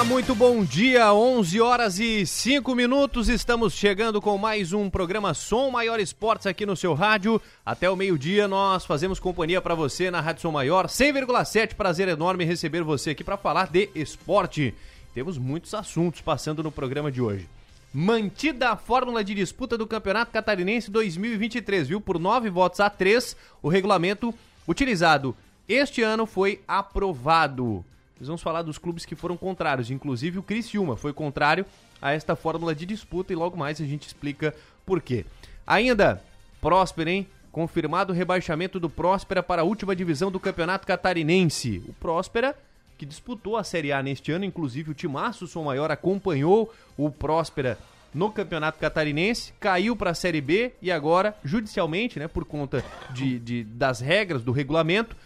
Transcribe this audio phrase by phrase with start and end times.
[0.00, 1.12] Olá, muito bom dia.
[1.12, 3.28] 11 horas e 5 minutos.
[3.28, 7.38] Estamos chegando com mais um programa Som Maior Esportes aqui no seu rádio.
[7.66, 11.74] Até o meio-dia nós fazemos companhia para você na Rádio Som Maior 100,7.
[11.74, 14.72] Prazer enorme receber você aqui para falar de esporte.
[15.12, 17.46] Temos muitos assuntos passando no programa de hoje.
[17.92, 22.00] Mantida a fórmula de disputa do Campeonato Catarinense 2023, viu?
[22.00, 24.34] Por nove votos a três, o regulamento
[24.66, 25.36] utilizado
[25.68, 27.84] este ano foi aprovado.
[28.20, 31.64] Nós vamos falar dos clubes que foram contrários, inclusive o Criciúma foi contrário
[32.02, 35.24] a esta fórmula de disputa e logo mais a gente explica por quê.
[35.66, 36.22] Ainda,
[36.60, 37.26] Próspera, hein?
[37.50, 41.82] Confirmado o rebaixamento do Próspera para a última divisão do Campeonato Catarinense.
[41.88, 42.54] O Próspera
[42.98, 47.78] que disputou a Série A neste ano, inclusive o Timaço Som Maior acompanhou o Próspera
[48.12, 53.38] no Campeonato Catarinense, caiu para a Série B e agora, judicialmente, né, por conta de,
[53.38, 55.16] de, das regras do regulamento,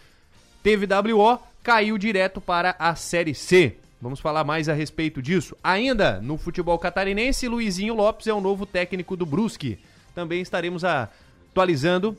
[0.63, 3.79] teve WO, caiu direto para a Série C.
[4.01, 5.57] Vamos falar mais a respeito disso.
[5.65, 9.79] Ainda no futebol catarinense, Luizinho Lopes é o novo técnico do Brusque.
[10.15, 12.15] Também estaremos atualizando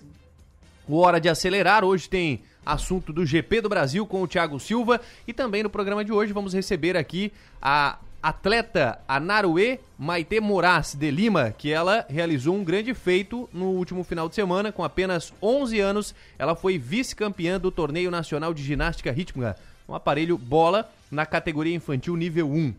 [0.87, 1.85] o Hora de Acelerar.
[1.85, 4.99] Hoje tem assunto do GP do Brasil com o Thiago Silva.
[5.27, 11.11] E também no programa de hoje vamos receber aqui a atleta Anaruê Maite Moraes de
[11.11, 14.71] Lima, que ela realizou um grande feito no último final de semana.
[14.71, 19.55] Com apenas 11 anos, ela foi vice-campeã do Torneio Nacional de Ginástica Rítmica,
[19.87, 22.73] um aparelho bola na categoria infantil nível 1.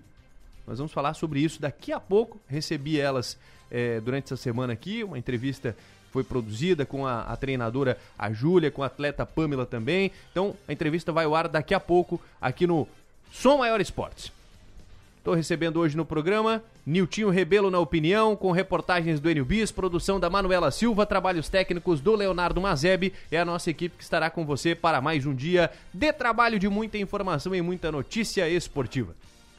[0.67, 2.41] Nós vamos falar sobre isso daqui a pouco.
[2.49, 3.39] Recebi elas
[3.71, 5.77] é, durante essa semana aqui, uma entrevista
[6.11, 10.11] foi produzida com a, a treinadora a Júlia, com a atleta Pamela também.
[10.33, 12.89] Então a entrevista vai ao ar daqui a pouco aqui no
[13.31, 14.35] Som Maior Esportes.
[15.27, 20.21] Estou recebendo hoje no programa Niltinho Rebelo na opinião, com reportagens do Enio Bis, produção
[20.21, 23.13] da Manuela Silva, trabalhos técnicos do Leonardo Mazeb.
[23.29, 26.69] É a nossa equipe que estará com você para mais um dia de trabalho de
[26.69, 29.17] muita informação e muita notícia esportiva.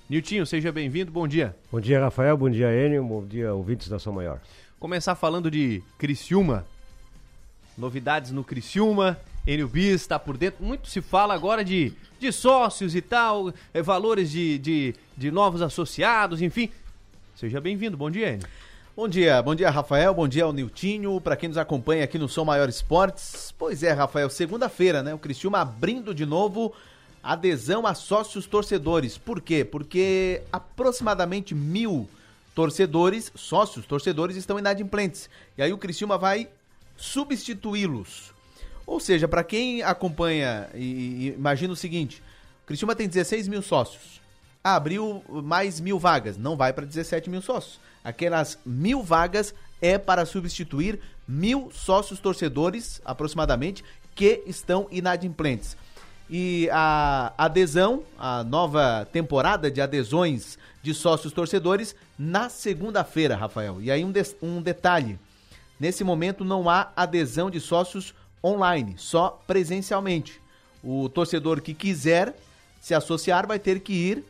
[0.09, 1.53] Niltinho, seja bem-vindo, bom dia.
[1.69, 4.39] Bom dia, Rafael, bom dia, Enio, bom dia, ouvintes da São Maior.
[4.79, 6.65] Começar falando de Criciúma.
[7.77, 10.63] Novidades no Criciúma, Enio Bis está por dentro.
[10.63, 15.61] Muito se fala agora de, de sócios e tal, é, valores de, de, de novos
[15.61, 16.69] associados, enfim.
[17.33, 18.47] Seja bem-vindo, bom dia, Enio.
[18.93, 22.27] Bom dia, bom dia, Rafael, bom dia ao Niltinho, para quem nos acompanha aqui no
[22.27, 23.53] Som Maior Esportes.
[23.57, 25.13] Pois é, Rafael, segunda-feira, né?
[25.13, 26.73] O Criciúma abrindo de novo
[27.23, 29.17] adesão a sócios torcedores.
[29.17, 29.63] Por quê?
[29.63, 32.09] Porque aproximadamente mil
[32.53, 35.29] torcedores, sócios torcedores, estão inadimplentes.
[35.57, 36.49] E aí o Criciúma vai
[36.97, 38.35] substituí-los.
[38.87, 42.23] Ou seja, para quem acompanha e, e imagina o seguinte:
[42.63, 44.21] o Criciúma tem 16 mil sócios.
[44.63, 47.79] Abriu mais mil vagas, não vai para 17 mil sócios.
[48.03, 53.83] Aquelas mil vagas é para substituir mil sócios torcedores, aproximadamente,
[54.15, 55.75] que estão inadimplentes.
[56.29, 63.81] E a adesão, a nova temporada de adesões de sócios torcedores, na segunda-feira, Rafael.
[63.81, 65.19] E aí um, de, um detalhe:
[65.79, 70.41] nesse momento não há adesão de sócios online, só presencialmente.
[70.83, 72.35] O torcedor que quiser
[72.79, 74.23] se associar vai ter que ir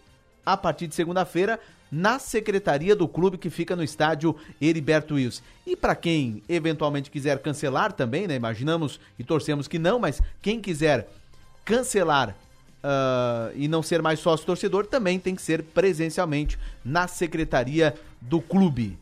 [0.45, 1.59] a partir de segunda-feira
[1.91, 5.41] na secretaria do clube que fica no estádio Heriberto Wilson.
[5.65, 8.35] E para quem eventualmente quiser cancelar também, né?
[8.35, 11.07] Imaginamos e torcemos que não, mas quem quiser
[11.63, 12.35] cancelar
[12.83, 18.41] uh, e não ser mais sócio torcedor também tem que ser presencialmente na secretaria do
[18.41, 18.97] clube.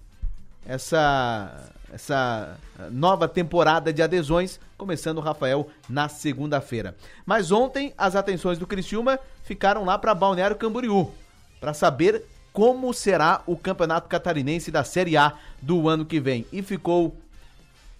[0.66, 2.58] Essa essa
[2.92, 6.94] nova temporada de adesões, começando, Rafael, na segunda-feira.
[7.26, 11.10] Mas ontem, as atenções do Criciúma ficaram lá para Balneário Camboriú,
[11.58, 16.46] para saber como será o Campeonato Catarinense da Série A do ano que vem.
[16.52, 17.16] E ficou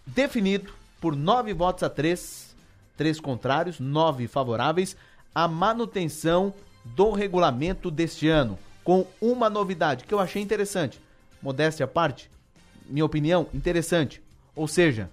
[0.06, 2.54] definido por nove votos a três,
[2.98, 4.98] três contrários, nove favoráveis,
[5.34, 6.54] a manutenção
[6.84, 11.02] do regulamento deste ano, com uma novidade que eu achei interessante.
[11.42, 12.30] Modéstia à parte,
[12.88, 14.22] minha opinião, interessante.
[14.56, 15.10] Ou seja,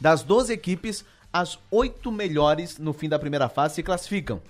[0.00, 4.40] das 12 equipes, as oito melhores no fim da primeira fase se classificam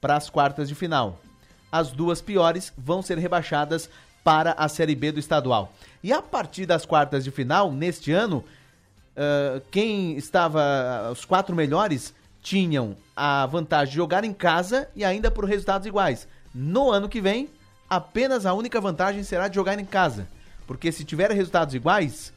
[0.00, 1.20] para as quartas de final.
[1.70, 3.88] As duas piores vão ser rebaixadas
[4.24, 5.72] para a Série B do estadual.
[6.02, 8.44] E a partir das quartas de final, neste ano,
[9.16, 11.10] uh, quem estava.
[11.12, 16.26] Os quatro melhores tinham a vantagem de jogar em casa e ainda por resultados iguais.
[16.54, 17.48] No ano que vem,
[17.88, 20.26] apenas a única vantagem será de jogar em casa.
[20.70, 22.32] Porque se tiver resultados iguais,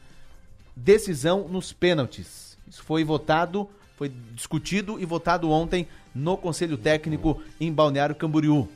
[0.74, 2.58] decisão nos pênaltis.
[2.66, 8.68] Isso foi votado, foi discutido e votado ontem no Conselho Técnico em Balneário Camboriú.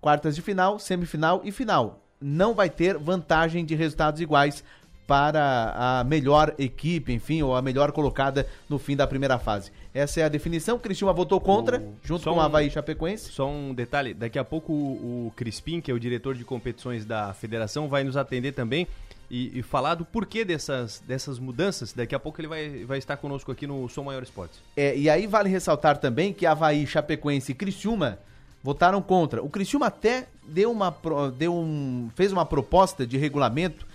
[0.00, 2.00] Quartas de final, semifinal e final.
[2.20, 4.64] Não vai ter vantagem de resultados iguais
[5.06, 9.70] para a melhor equipe, enfim, ou a melhor colocada no fim da primeira fase.
[9.94, 10.76] Essa é a definição.
[10.78, 13.30] Criciúma votou contra, O- junto só com o um- Havaí Chapecoense.
[13.30, 17.04] Só um detalhe, daqui a pouco o, o Crispim, que é o diretor de competições
[17.04, 18.88] da federação, vai nos atender também
[19.30, 21.92] e, e falar do porquê dessas, dessas mudanças.
[21.92, 24.58] Daqui a pouco ele vai, vai estar conosco aqui no Som Maior Esportes.
[24.76, 28.18] É, e aí vale ressaltar também que Havaí, Chapecoense e Criciúma
[28.64, 29.42] votaram contra.
[29.44, 30.92] O Criciúma até deu uma,
[31.38, 33.86] deu um, fez uma proposta de regulamento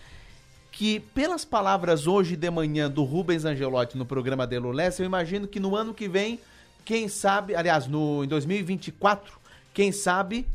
[0.79, 5.45] que, pelas palavras hoje de manhã do Rubens Angelotti no programa de Lulessa, eu imagino
[5.45, 6.39] que no ano que vem,
[6.85, 9.37] quem sabe, aliás, no, em 2024,
[9.73, 10.47] quem sabe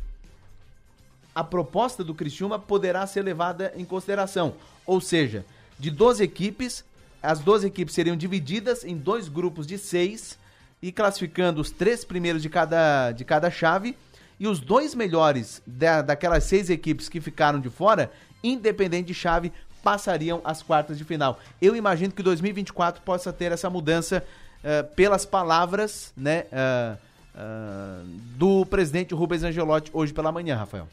[1.35, 4.55] a proposta do Criciúma poderá ser levada em consideração.
[4.83, 5.45] Ou seja,
[5.77, 6.83] de 12 equipes,
[7.21, 10.39] as 12 equipes seriam divididas em dois grupos de seis
[10.81, 13.95] e classificando os três primeiros de cada, de cada chave
[14.39, 18.11] e os dois melhores da, daquelas seis equipes que ficaram de fora,
[18.43, 19.53] independente de chave,
[19.85, 21.39] passariam às quartas de final.
[21.61, 24.25] Eu imagino que 2024 possa ter essa mudança
[24.63, 26.97] eh, pelas palavras né, ah,
[27.35, 28.01] ah,
[28.35, 30.87] do presidente Rubens Angelotti hoje pela manhã, Rafael.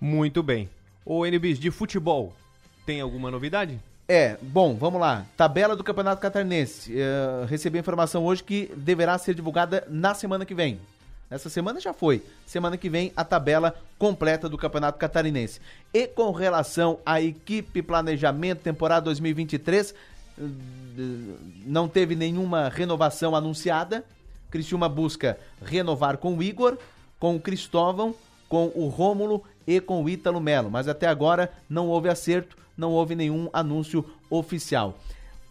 [0.00, 0.70] Muito bem.
[1.04, 2.32] Ô NBs, de futebol,
[2.86, 3.78] tem alguma novidade?
[4.08, 5.26] É, bom, vamos lá.
[5.36, 6.90] Tabela do Campeonato Catarinense.
[6.98, 10.80] Eh, recebi a informação hoje que deverá ser divulgada na semana que vem.
[11.32, 12.22] Essa semana já foi.
[12.44, 15.60] Semana que vem a tabela completa do Campeonato Catarinense.
[15.92, 19.94] E com relação à equipe planejamento temporada 2023,
[20.38, 20.42] eh,
[21.64, 24.04] não teve nenhuma renovação anunciada.
[24.50, 26.76] Criciúma busca renovar com o Igor,
[27.18, 28.14] com o Cristóvão,
[28.46, 32.90] com o Rômulo e com o Ítalo Melo, mas até agora não houve acerto, não
[32.90, 34.98] houve nenhum anúncio oficial.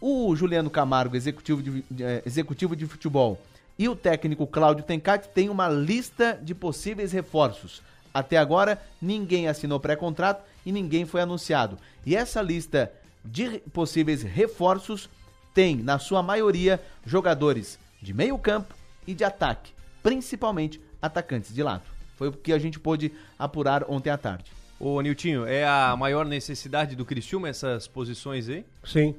[0.00, 3.40] O Juliano Camargo, executivo de, eh, executivo de futebol,
[3.78, 7.82] e o técnico Cláudio Tencati têm uma lista de possíveis reforços.
[8.12, 11.78] Até agora, ninguém assinou pré-contrato e ninguém foi anunciado.
[12.04, 12.92] E essa lista
[13.24, 15.08] de possíveis reforços
[15.54, 18.74] tem, na sua maioria, jogadores de meio campo
[19.06, 19.72] e de ataque,
[20.02, 21.82] principalmente atacantes de lado.
[22.16, 24.50] Foi o que a gente pôde apurar ontem à tarde.
[24.78, 28.64] Ô Niltinho, é a maior necessidade do Criciúma essas posições aí?
[28.84, 29.14] Sim,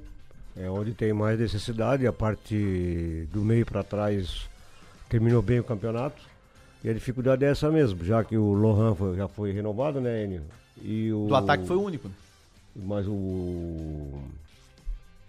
[0.55, 2.05] é onde tem mais necessidade.
[2.07, 4.47] A parte do meio para trás
[5.09, 6.21] terminou bem o campeonato.
[6.83, 10.25] E a dificuldade é essa mesmo, já que o Lohan foi- já foi renovado, né,
[10.25, 10.43] Enio?
[10.81, 12.07] E o, Do ataque foi o único.
[12.09, 12.13] né?
[12.75, 14.19] Mas o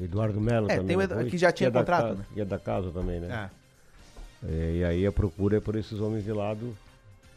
[0.01, 0.97] Eduardo Melo É, também.
[0.97, 1.31] tem o foi?
[1.31, 2.25] que já tinha é da contrato, ca- né?
[2.35, 3.29] E é da casa também, né?
[3.31, 3.51] Ah,
[4.47, 6.77] É, e aí a procura é por esses homens de lado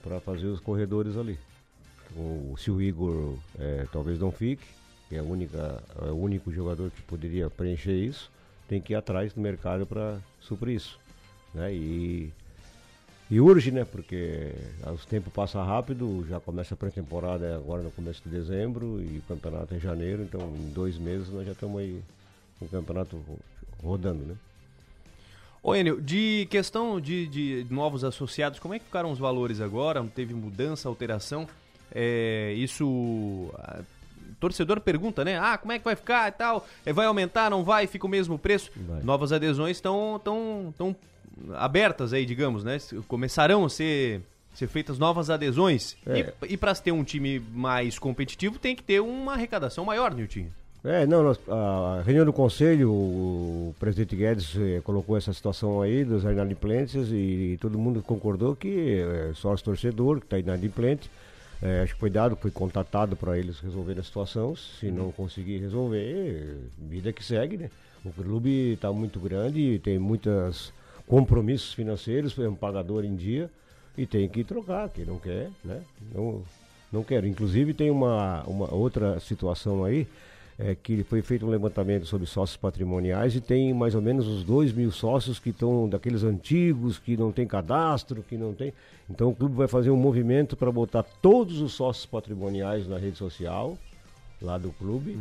[0.03, 1.37] para fazer os corredores ali.
[2.15, 4.65] O, se o Igor é, talvez não fique,
[5.09, 8.29] que é, a única, é o único jogador que poderia preencher isso,
[8.67, 10.99] tem que ir atrás do mercado para suprir isso.
[11.53, 11.73] Né?
[11.73, 12.29] E,
[13.29, 13.85] e urge, né?
[13.85, 14.51] Porque
[14.93, 19.21] os tempos passam rápido, já começa a pré-temporada agora no começo de dezembro e o
[19.27, 22.01] campeonato em janeiro, então em dois meses nós já estamos aí
[22.59, 23.39] com o campeonato ro-
[23.81, 24.35] rodando, né?
[25.63, 30.01] Ô Enio, de questão de, de novos associados, como é que ficaram os valores agora?
[30.15, 31.47] Teve mudança, alteração?
[31.93, 33.51] É, isso.
[34.39, 35.39] Torcedor pergunta, né?
[35.39, 36.67] Ah, como é que vai ficar e tal?
[36.85, 37.87] É, vai aumentar, não vai?
[37.87, 38.71] Fica o mesmo preço?
[38.75, 39.01] Vai.
[39.01, 40.95] Novas adesões estão tão, tão
[41.55, 42.77] abertas aí, digamos, né?
[43.07, 44.21] Começarão a ser,
[44.53, 45.95] ser feitas novas adesões.
[46.05, 46.33] É.
[46.43, 50.51] E, e para ter um time mais competitivo, tem que ter uma arrecadação maior, Niltinho.
[50.83, 56.05] É, não, nós- a reunião do conselho, o, presidente Guedes eh, colocou essa situação aí
[56.05, 61.09] dos inadimplentes e, todo mundo concordou que é, sócio torcedor, que está inadimplente,
[61.61, 65.57] é, acho que foi dado, foi contatado para eles resolverem a situação, se não conseguir
[65.57, 67.69] resolver, vida que segue, né?
[68.05, 70.71] O clube está muito grande tem muitos
[71.07, 73.49] compromissos financeiros, é um pagador em dia
[73.97, 75.81] e tem que trocar, quem não quer, né?
[76.13, 76.43] Não,
[76.91, 77.25] não quero.
[77.25, 80.07] Inclusive tem uma, uma outra situação aí,
[80.59, 84.43] é que foi feito um levantamento sobre sócios patrimoniais e tem mais ou menos uns
[84.43, 88.73] 2 mil sócios que estão daqueles antigos, que não tem cadastro, que não tem.
[89.07, 93.17] Então o clube vai fazer um movimento para botar todos os sócios patrimoniais na rede
[93.17, 93.77] social,
[94.41, 95.17] lá do clube,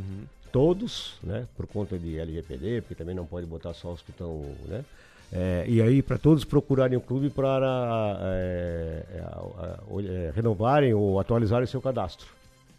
[0.50, 4.84] todos, né, por conta de LGPD, porque também não pode botar sócios que estão, né,
[5.32, 11.20] é, e aí para todos procurarem o clube para é, é, é, é, renovarem ou
[11.20, 12.28] atualizarem seu cadastro,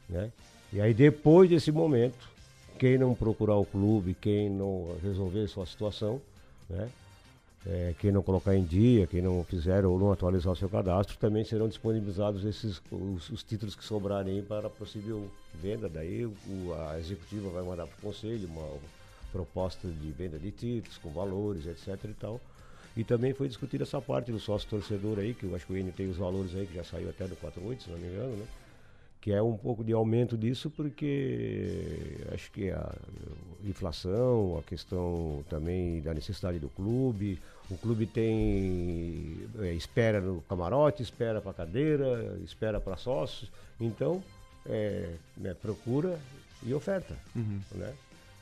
[0.09, 0.31] né,
[0.73, 2.36] e aí depois desse momento,
[2.77, 6.21] quem não procurar o clube, quem não resolver sua situação,
[6.69, 6.89] né,
[7.65, 11.17] é, quem não colocar em dia, quem não fizer ou não atualizar o seu cadastro,
[11.17, 15.89] também serão disponibilizados esses os, os títulos que sobrarem para possível venda.
[15.89, 18.65] Daí o, a executiva vai mandar para o conselho uma
[19.33, 22.05] proposta de venda de títulos com valores, etc.
[22.05, 22.39] e tal.
[22.95, 25.77] E também foi discutida essa parte do sócio torcedor aí, que eu acho que o
[25.77, 28.37] N tem os valores aí, que já saiu até do 48, se não me engano,
[28.37, 28.45] né?
[29.27, 32.95] Que é um pouco de aumento disso, porque acho que a
[33.65, 37.37] inflação, a questão também da necessidade do clube,
[37.69, 43.51] O clube tem é, espera no camarote, espera para cadeira, espera para sócios.
[43.79, 44.23] Então,
[44.65, 46.17] é, né, procura
[46.63, 47.13] e oferta.
[47.35, 47.59] Uhum.
[47.75, 47.93] Né?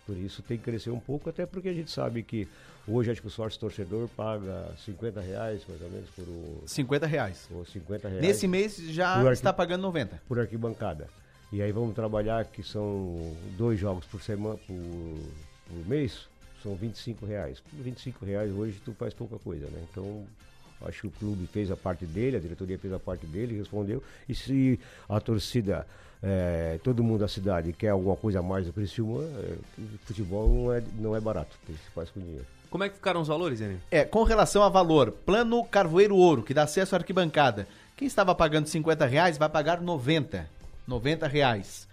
[0.05, 2.47] Por isso tem que crescer um pouco, até porque a gente sabe que
[2.87, 6.63] hoje acho que o sócio torcedor paga 50 reais, mais ou menos, por o.
[6.65, 7.47] 50 reais.
[7.51, 8.21] Ou 50 reais.
[8.25, 9.33] Nesse mês já arqui...
[9.33, 10.21] está pagando 90.
[10.27, 11.07] Por arquibancada.
[11.51, 14.75] E aí vamos trabalhar que são dois jogos por semana, por,
[15.67, 16.27] por mês,
[16.61, 17.59] são 25 reais.
[17.59, 19.83] Por 25 reais hoje tu faz pouca coisa, né?
[19.89, 20.25] Então
[20.81, 24.03] acho que o clube fez a parte dele, a diretoria fez a parte dele, respondeu.
[24.27, 25.85] E se a torcida
[26.21, 29.57] é, todo mundo da cidade quer alguma coisa a mais do Criciúma, é,
[30.05, 32.45] futebol não é, não é barato, tem que se faz com dinheiro.
[32.75, 33.79] Como é que ficaram os valores, Enio?
[33.89, 37.69] É, com relação a valor, plano Carvoeiro Ouro, que dá acesso à arquibancada.
[37.95, 40.45] Quem estava pagando 50 reais vai pagar 90.
[40.85, 41.87] 90 reais.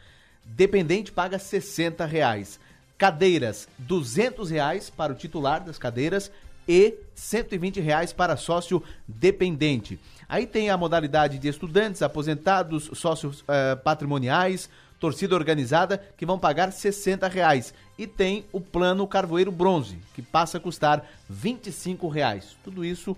[0.44, 2.58] Dependente paga 60 reais.
[2.98, 6.32] Cadeiras, 200 reais para o titular das cadeiras
[6.66, 10.00] e 120 reais para sócio dependente.
[10.28, 14.68] Aí tem a modalidade de estudantes, aposentados, sócios uh, patrimoniais,
[15.02, 17.74] torcida organizada, que vão pagar 60 reais.
[17.98, 22.56] E tem o plano Carvoeiro Bronze, que passa a custar 25 reais.
[22.62, 23.16] Tudo isso,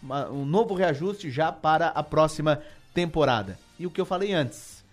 [0.00, 2.62] uma, um novo reajuste já para a próxima
[2.94, 3.58] temporada.
[3.76, 4.84] E o que eu falei antes,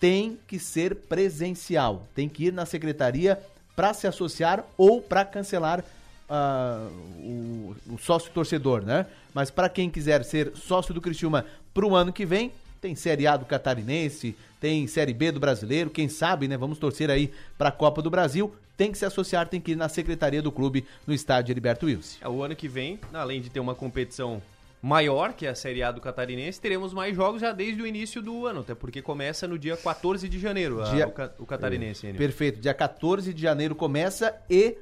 [0.00, 3.40] tem que ser presencial, tem que ir na secretaria
[3.76, 5.84] para se associar ou para cancelar
[6.28, 9.06] uh, o, o, sócio torcedor, né?
[9.32, 13.26] Mas para quem quiser ser sócio do Criciúma para o ano que vem, tem Série
[13.26, 16.56] A do Catarinense, tem Série B do Brasileiro, quem sabe, né?
[16.56, 18.54] Vamos torcer aí para a Copa do Brasil.
[18.76, 22.18] Tem que se associar, tem que ir na secretaria do clube no estádio Heriberto Wilson.
[22.22, 24.40] É, o ano que vem, além de ter uma competição
[24.82, 28.22] maior, que é a Série A do Catarinense, teremos mais jogos já desde o início
[28.22, 31.04] do ano, até porque começa no dia 14 de janeiro dia...
[31.04, 32.06] a, o, o Catarinense.
[32.06, 34.78] É, perfeito, dia 14 de janeiro começa e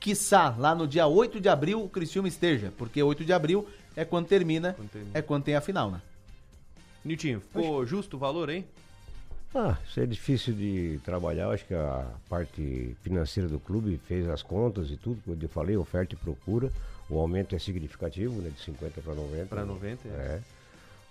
[0.00, 4.04] quiçá, lá no dia 8 de abril o Criciúma esteja, porque 8 de abril é
[4.04, 5.18] quando termina, quando termina.
[5.18, 6.00] é quando tem a final, né?
[7.06, 7.90] Nitinho, ficou acho...
[7.90, 8.64] justo o valor, hein?
[9.54, 14.42] Ah, isso é difícil de trabalhar, acho que a parte financeira do clube fez as
[14.42, 16.70] contas e tudo, como eu falei, oferta e procura,
[17.08, 19.46] o aumento é significativo, né, de 50 para 90.
[19.46, 20.10] Para 90, é.
[20.10, 20.40] é.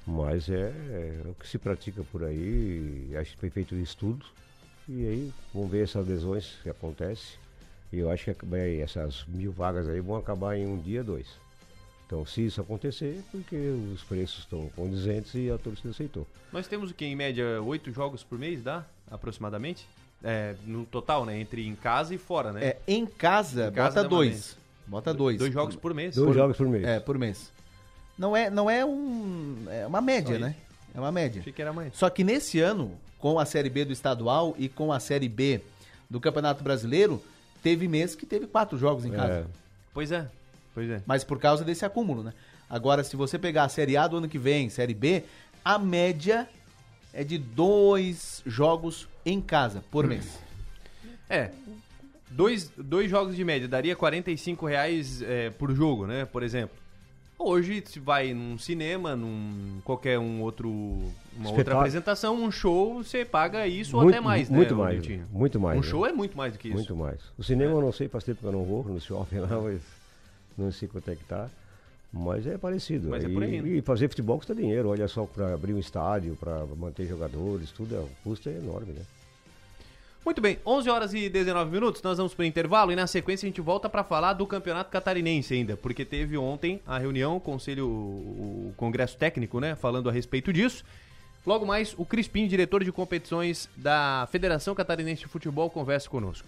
[0.06, 4.24] Mas é, é, o que se pratica por aí, acho que foi feito um estudo,
[4.88, 7.40] e aí vamos ver essas lesões que acontecem.
[7.92, 11.28] E eu acho que bem, essas mil vagas aí vão acabar em um dia, dois.
[12.06, 16.28] Então, se isso acontecer, é porque os preços estão condizentes e a torcida aceitou.
[16.54, 18.86] Nós temos o que, em média, oito jogos por mês, dá?
[19.10, 19.88] Aproximadamente?
[20.24, 21.40] É, no total, né?
[21.40, 22.64] Entre em casa e fora, né?
[22.64, 24.58] É, em casa, em casa bota dois.
[24.88, 25.40] Bota dois.
[25.40, 26.16] Dois jogos por mês.
[26.16, 26.84] Dois por, jogos por mês.
[26.84, 27.52] É, por mês.
[28.18, 29.66] Não é, não é um.
[29.70, 30.56] É uma média, né?
[30.94, 31.42] É uma média.
[31.42, 31.96] Achei que era mais.
[31.96, 35.62] Só que nesse ano, com a Série B do estadual e com a Série B
[36.10, 37.22] do Campeonato Brasileiro,
[37.62, 39.34] teve mês que teve quatro jogos em casa.
[39.34, 39.46] É.
[39.94, 40.28] Pois é,
[40.76, 41.02] pois é.
[41.08, 42.34] Mas por causa desse acúmulo, né?
[42.70, 45.24] Agora, se você pegar a Série A do ano que vem, Série B,
[45.64, 46.48] a média
[47.14, 50.38] é de dois jogos em casa por mês.
[51.30, 51.50] É.
[52.30, 56.26] Dois, dois jogos de média daria 45 reais é, por jogo, né?
[56.26, 56.78] Por exemplo.
[57.38, 60.70] Hoje, se vai num cinema, num qualquer um outro,
[61.38, 64.82] uma outra apresentação, um show, você paga isso muito, ou até mais, muito né?
[64.82, 65.78] Mais, muito mais.
[65.78, 65.88] Um né?
[65.88, 66.78] show é muito mais do que isso.
[66.78, 67.20] Muito mais.
[67.38, 67.76] O cinema é.
[67.76, 69.82] eu não sei, faz tempo que eu não vou no shopping lá, mas
[70.58, 71.50] não sei quanto é que tá.
[72.12, 73.10] Mas é parecido.
[73.10, 73.62] Mas é por aí.
[73.62, 73.70] Né?
[73.70, 77.94] E fazer futebol custa dinheiro, olha só, para abrir um estádio, para manter jogadores, tudo,
[77.94, 79.02] é, o custo é enorme, né?
[80.24, 83.46] Muito bem, 11 horas e 19 minutos, nós vamos para o intervalo e na sequência
[83.46, 87.40] a gente volta para falar do Campeonato Catarinense ainda, porque teve ontem a reunião, o
[87.40, 90.84] Conselho, o Congresso Técnico, né, falando a respeito disso.
[91.46, 96.48] Logo mais, o Crispim, diretor de competições da Federação Catarinense de Futebol, conversa conosco.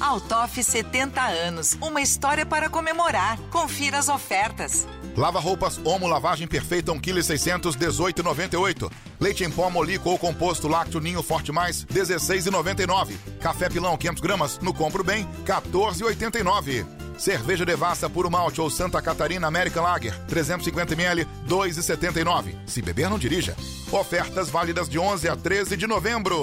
[0.00, 3.38] Altoff 70 anos, uma história para comemorar.
[3.50, 4.86] Confira as ofertas.
[5.16, 8.92] Lava roupas Omo Lavagem Perfeita 1 kg 618,98.
[9.18, 13.14] Leite em pó Molico ou composto Lácteo Ninho Forte Mais 16,99.
[13.40, 16.84] Café Pilão 500 gramas no Compro Bem 14,89.
[17.16, 22.54] Cerveja Devassa Puro Malte ou Santa Catarina American Lager 350ml 2,79.
[22.66, 23.56] Se beber não dirija.
[23.90, 26.42] Ofertas válidas de 11 a 13 de novembro.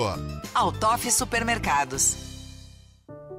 [0.56, 2.33] Altoff Supermercados.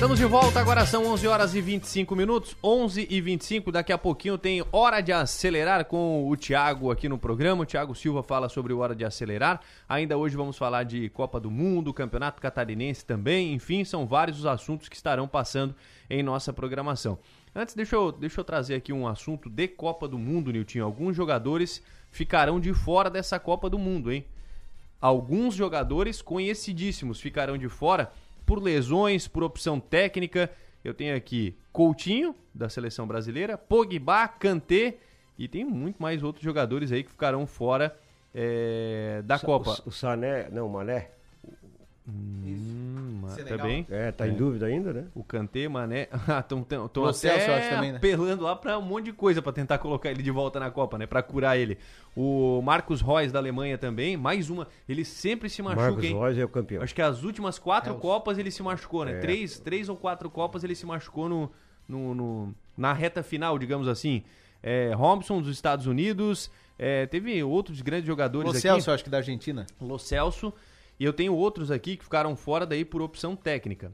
[0.00, 3.98] Estamos de volta, agora são 11 horas e 25 minutos, 11 e 25, daqui a
[3.98, 8.48] pouquinho tem Hora de Acelerar com o Thiago aqui no programa, o Thiago Silva fala
[8.48, 13.04] sobre o Hora de Acelerar, ainda hoje vamos falar de Copa do Mundo, Campeonato Catarinense
[13.04, 15.74] também, enfim, são vários os assuntos que estarão passando
[16.08, 17.18] em nossa programação.
[17.54, 21.14] Antes, deixa eu, deixa eu trazer aqui um assunto de Copa do Mundo, Nilton, alguns
[21.14, 24.24] jogadores ficarão de fora dessa Copa do Mundo, hein?
[25.00, 28.12] alguns jogadores conhecidíssimos ficarão de fora
[28.50, 30.50] por lesões, por opção técnica.
[30.82, 34.96] Eu tenho aqui Coutinho, da seleção brasileira, Pogba, Kanté
[35.38, 37.96] e tem muito mais outros jogadores aí que ficarão fora
[38.34, 39.80] é, da Sa- Copa.
[39.86, 41.10] O, o Sané, não, o Mané.
[42.12, 43.58] Hum, Senegal.
[43.58, 43.86] tá bem?
[43.90, 45.04] É, tá em dúvida ainda, né?
[45.14, 46.08] O Kanté, Mané,
[46.40, 47.98] estão tão, tão Lo até Celso, eu acho também, né?
[47.98, 50.98] apelando lá pra um monte de coisa pra tentar colocar ele de volta na Copa,
[50.98, 51.06] né?
[51.06, 51.78] Pra curar ele.
[52.16, 54.66] O Marcos Reus da Alemanha também, mais uma.
[54.88, 56.18] Ele sempre se machuca, Marcos hein?
[56.18, 56.82] Reus é o campeão.
[56.82, 59.12] Acho que as últimas quatro É, os- Copas ele se machucou, né?
[59.12, 59.18] É.
[59.20, 61.50] Três, três ou quatro Copas ele se machucou no,
[61.88, 64.22] no, no- na reta final, digamos assim.
[64.62, 68.60] É, Robson dos Estados Unidos, é, teve outros grandes jogadores Lo aqui.
[68.60, 69.66] Celso, eu acho que da Argentina.
[69.80, 70.52] Lo Celso.
[71.00, 73.90] E eu tenho outros aqui que ficaram fora daí por opção técnica.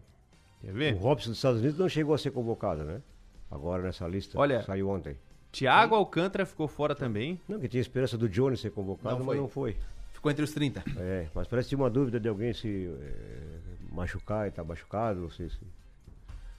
[0.61, 0.95] Quer O ver?
[0.97, 3.01] Robson dos Estados Unidos não chegou a ser convocado, né?
[3.49, 4.37] Agora nessa lista.
[4.39, 5.17] Olha- Saiu ontem.
[5.53, 7.41] Thiago Alcântara ficou fora também.
[7.49, 9.77] Não, que tinha esperança do Johnny ser convocado, Não mas não foi.
[10.13, 10.83] Ficou entre os 30.
[10.99, 13.59] É, mas parece que tinha uma dúvida de alguém se eh,
[13.93, 15.61] machucar e tá machucado, não sei se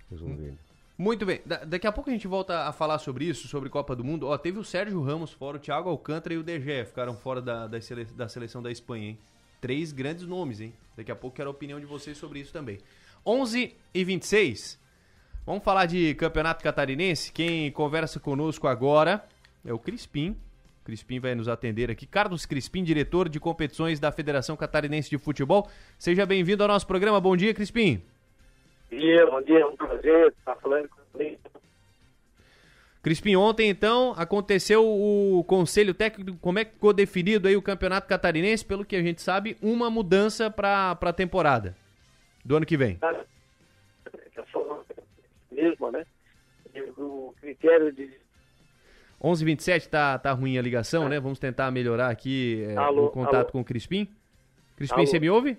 [0.09, 0.57] resolvendo.
[0.97, 3.95] Muito bem, Da- daqui a pouco a gente volta a falar sobre isso, sobre Copa
[3.95, 4.25] do Mundo.
[4.27, 7.67] Ó, teve o Sérgio Ramos fora, o Thiago Alcântara e o DG ficaram fora da,
[7.67, 9.19] da, sele- da seleção da Espanha, hein?
[9.59, 10.73] Três grandes nomes, hein?
[10.95, 12.79] Daqui a pouco quero a opinião de vocês sobre isso também.
[13.25, 14.79] 11 e 26.
[15.45, 17.31] Vamos falar de Campeonato Catarinense.
[17.31, 19.25] Quem conversa conosco agora
[19.65, 20.31] é o Crispim.
[20.81, 22.05] O Crispim vai nos atender aqui.
[22.05, 25.69] Carlos Crispim, diretor de competições da Federação Catarinense de Futebol.
[25.97, 27.19] Seja bem-vindo ao nosso programa.
[27.19, 28.01] Bom dia, Crispim.
[28.89, 30.97] Bom dia, bom dia, é um prazer estar falando com.
[33.07, 38.05] Crispim, ontem então aconteceu o conselho técnico, como é que ficou definido aí o campeonato
[38.05, 38.65] catarinense?
[38.65, 41.73] Pelo que a gente sabe, uma mudança para a temporada
[42.43, 42.97] do ano que vem.
[42.97, 43.15] Da
[44.51, 44.83] forma
[45.49, 46.05] mesmo, né?
[46.97, 48.11] O critério de
[49.23, 51.17] 11:27 tá tá ruim a ligação, né?
[51.17, 53.51] Vamos tentar melhorar aqui é, Alô, o contato alô.
[53.51, 54.05] com o Crispim.
[54.75, 55.07] Crispim, Alô.
[55.07, 55.57] você me ouve?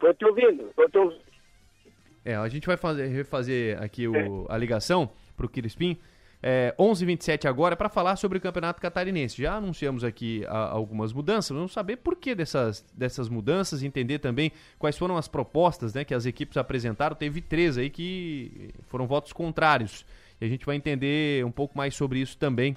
[0.00, 1.22] Tô te ouvindo, tô te ouvindo.
[2.24, 5.96] É, a gente vai fazer, refazer aqui o, a ligação pro Crispim.
[6.46, 9.40] É, 11h27 agora para falar sobre o Campeonato Catarinense.
[9.40, 14.52] Já anunciamos aqui a- algumas mudanças, vamos saber por que dessas, dessas mudanças, entender também
[14.78, 17.16] quais foram as propostas né, que as equipes apresentaram.
[17.16, 20.04] Teve três aí que foram votos contrários.
[20.38, 22.76] E a gente vai entender um pouco mais sobre isso também,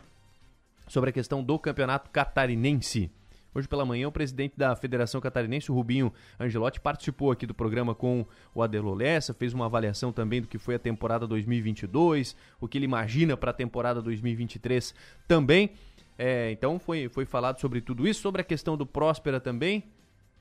[0.88, 3.12] sobre a questão do Campeonato Catarinense.
[3.58, 7.96] Hoje pela manhã, o presidente da Federação Catarinense, o Rubinho Angelotti, participou aqui do programa
[7.96, 12.68] com o Adelo Lessa, fez uma avaliação também do que foi a temporada 2022, o
[12.68, 14.94] que ele imagina para a temporada 2023
[15.28, 15.72] também.
[16.20, 19.84] É, então foi, foi falado sobre tudo isso, sobre a questão do Próspera também.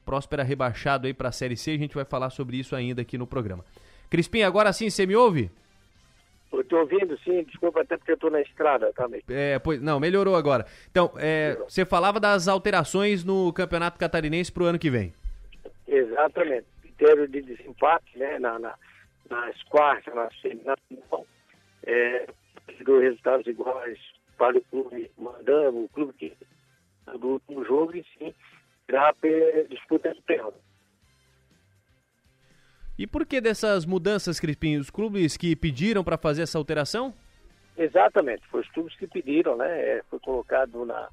[0.04, 3.16] Próspera rebaixado aí para a Série C, a gente vai falar sobre isso ainda aqui
[3.16, 3.64] no programa.
[4.10, 5.50] Crispim, agora sim, você me ouve?
[6.56, 9.22] Tô te ouvindo, sim, desculpa até porque eu tô na estrada também.
[9.28, 10.64] É, pois, não, melhorou agora.
[10.90, 15.12] Então, é, você falava das alterações no Campeonato Catarinense para o ano que vem.
[15.86, 16.64] Exatamente.
[16.80, 18.38] Critério de desempate, né?
[18.38, 18.74] Na, na,
[19.28, 21.26] nas quartas, na semifinal,
[21.84, 22.26] é,
[22.82, 23.98] dois resultados iguais
[24.38, 26.32] para o clube mandando, o clube que
[27.18, 28.34] do último jogo e sim
[28.88, 29.14] irá
[29.68, 30.56] disputa de pênalti.
[32.98, 34.76] E por que dessas mudanças, Crispim?
[34.78, 37.12] Os clubes que pediram para fazer essa alteração?
[37.76, 39.68] Exatamente, foi os clubes que pediram, né?
[39.68, 41.08] É, foi colocado na,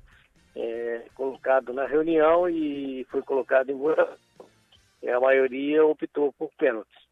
[0.56, 4.16] é, colocado na reunião e foi colocado em votação.
[5.02, 7.04] E a maioria optou por pênaltis.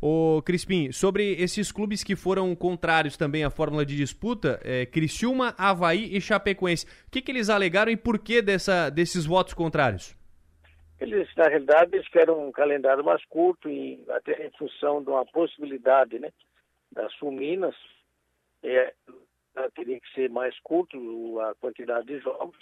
[0.00, 5.54] Ô, Crispim, sobre esses clubes que foram contrários também à fórmula de disputa, é, Criciúma,
[5.58, 6.86] Havaí e Chapecoense.
[6.86, 10.15] O que, que eles alegaram e por que dessa, desses votos contrários?
[10.98, 15.26] Eles, na realidade, eles querem um calendário mais curto e até em função de uma
[15.26, 16.32] possibilidade, né?
[16.90, 17.76] Da Sul Minas,
[18.62, 18.94] é,
[19.74, 22.56] teria que ser mais curto a quantidade de jogos.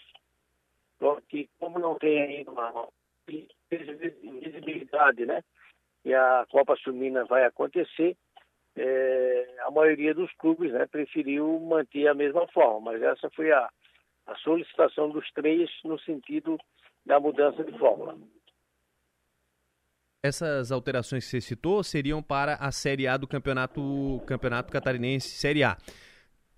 [0.98, 2.88] Só que como não tem ainda uma
[3.70, 5.42] visibilidade, né?
[6.04, 8.16] E a Copa Sul Minas vai acontecer,
[8.76, 10.86] é, a maioria dos clubes, né?
[10.86, 13.70] Preferiu manter a mesma forma, mas essa foi a,
[14.26, 16.58] a solicitação dos três no sentido
[17.04, 18.16] da mudança de fórmula.
[20.22, 25.62] Essas alterações que você citou seriam para a Série A do Campeonato, campeonato Catarinense Série
[25.62, 25.76] A.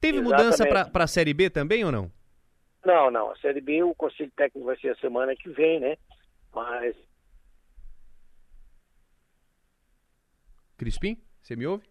[0.01, 0.93] Teve mudança Exatamente.
[0.93, 2.13] para a Série B também ou não?
[2.85, 3.33] Não, não.
[3.33, 5.97] A Série B, o Conselho Técnico vai ser a semana que vem, né?
[6.55, 6.95] Mas
[10.77, 11.89] Crispim, você me ouve?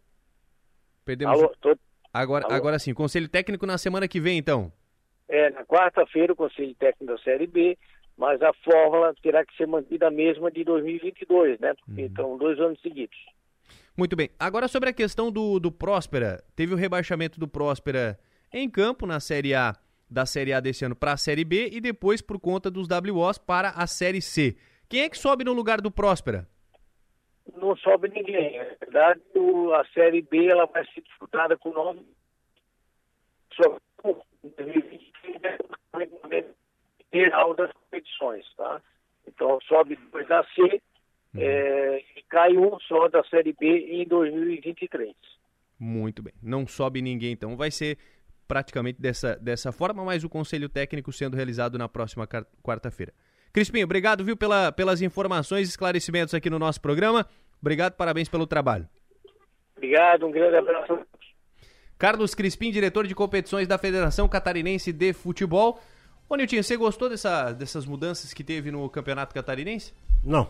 [1.04, 1.38] Perdemos.
[1.40, 1.78] Alô, tô-
[2.14, 2.56] Agora, Alô?
[2.56, 4.72] agora sim, Conselho Técnico na semana que vem, então.
[5.28, 7.78] é na quarta-feira o Conselho Técnico da Série B,
[8.18, 11.74] mas a fórmula terá que ser mantida a mesma de 2022, né?
[11.74, 13.18] Porque Então, dois anos seguidos.
[13.98, 14.30] Muito bem.
[14.40, 16.44] Agora sobre a questão do, do Próspera.
[16.56, 18.20] Teve o rebaixamento do Próspera
[18.54, 19.74] em campo na Série A
[20.10, 23.38] da Série A desse ano para a Série B e depois por conta dos WOs
[23.38, 24.56] para a Série C.
[24.88, 26.48] Quem é que sobe no lugar do Próspera?
[27.58, 28.58] Não sobe ninguém.
[28.58, 29.22] Na verdade,
[29.74, 32.02] a Série B ela vai ser disputada com nove.
[33.54, 35.60] Só com 2023
[35.94, 36.65] o regulamento
[37.14, 38.82] geral das competições, tá?
[39.28, 40.82] Então sobe dois da C
[41.38, 45.14] é, e cai um só da Série B em 2023.
[45.80, 46.34] Muito bem.
[46.42, 47.58] Não sobe ninguém, então.
[47.58, 47.98] Vai ser
[48.48, 52.28] praticamente dessa, dessa forma, mas o conselho técnico sendo realizado na próxima
[52.64, 53.14] quarta-feira.
[53.52, 57.26] Crispim, obrigado, viu, pela, pelas informações e esclarecimentos aqui no nosso programa.
[57.62, 58.88] Obrigado, parabéns pelo trabalho.
[59.76, 61.00] Obrigado, um grande abraço.
[61.98, 65.80] Carlos Crispim, diretor de competições da Federação Catarinense de Futebol.
[66.28, 69.94] Ô, Niltinho, você gostou dessa, dessas mudanças que teve no Campeonato Catarinense?
[70.24, 70.50] Não.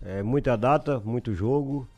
[0.00, 1.88] É muita data, muito jogo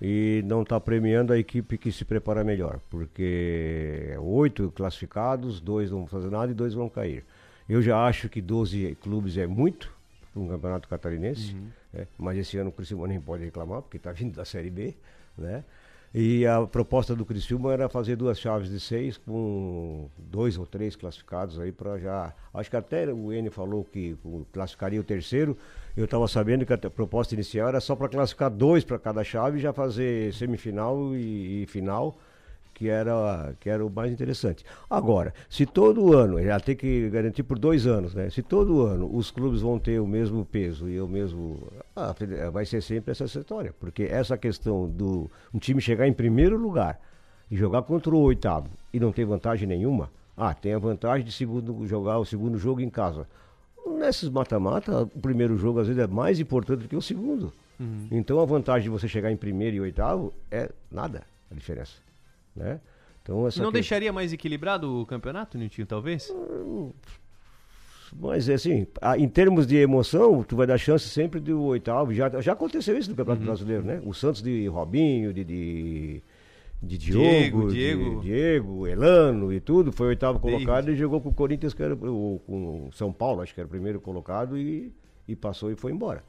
[0.00, 5.98] e não está premiando a equipe que se prepara melhor, porque oito classificados, dois não
[6.00, 7.24] vão fazer nada e dois vão cair.
[7.68, 9.92] Eu já acho que 12 clubes é muito
[10.32, 11.56] para um campeonato catarinense,
[11.92, 12.06] né?
[12.16, 14.94] mas esse ano o Criciúma nem pode reclamar, porque está vindo da Série B,
[15.36, 15.64] né?
[16.14, 20.96] E a proposta do Criciúma era fazer duas chaves de seis com dois ou três
[20.96, 22.34] classificados aí para já.
[22.54, 24.16] Acho que até o N falou que
[24.52, 25.56] classificaria o terceiro.
[25.96, 29.58] Eu estava sabendo que a proposta inicial era só para classificar dois para cada chave
[29.58, 32.16] e já fazer semifinal e, e final,
[32.76, 34.62] que era, que era o mais interessante.
[34.88, 38.28] Agora, se todo ano, já tem que garantir por dois anos, né?
[38.28, 41.58] Se todo ano os clubes vão ter o mesmo peso e o mesmo.
[41.96, 42.14] ah,
[42.52, 43.74] vai ser sempre essa história.
[43.80, 47.00] Porque essa questão do um time chegar em primeiro lugar
[47.50, 50.10] e jogar contra o oitavo e não ter vantagem nenhuma.
[50.36, 53.26] Ah, tem a vantagem de segundo, jogar o segundo jogo em casa.
[53.86, 57.50] Nesses mata-mata, o primeiro jogo às vezes é mais importante do que o segundo.
[57.80, 58.08] Uhum.
[58.10, 62.05] Então a vantagem de você chegar em primeiro e oitavo é nada a diferença.
[62.56, 62.80] Né?
[63.22, 66.32] Então, essa Não que- deixaria mais equilibrado o campeonato, Niltinho, talvez?
[68.18, 68.86] Mas assim,
[69.18, 72.14] em termos de emoção, tu vai dar chance sempre do oitavo.
[72.14, 73.46] Já, já aconteceu isso no Campeonato Uhum.
[73.48, 74.00] Brasileiro, né?
[74.04, 76.22] O Santos de Robinho, de, de,
[76.80, 78.20] de Diego, Diogo, Diego.
[78.20, 80.64] De, Diego, Elano e tudo, foi oitavo David.
[80.64, 83.66] colocado e jogou com o Corinthians, que era o, com São Paulo, acho que era
[83.66, 84.92] o primeiro colocado, e,
[85.26, 86.22] e passou e foi embora.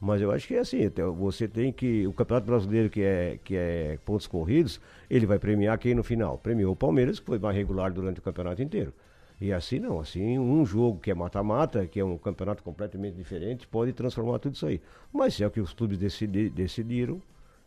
[0.00, 2.06] Mas eu acho que é assim, você tem que.
[2.06, 6.36] O Campeonato Brasileiro, que é, que é pontos corridos, ele vai premiar quem no final?
[6.38, 8.92] Premiou o Palmeiras, que foi mais regular durante o campeonato inteiro.
[9.40, 13.66] E assim não, assim um jogo que é mata-mata, que é um campeonato completamente diferente,
[13.66, 14.80] pode transformar tudo isso aí.
[15.12, 17.20] Mas é o que os clubes decidi- decidiram,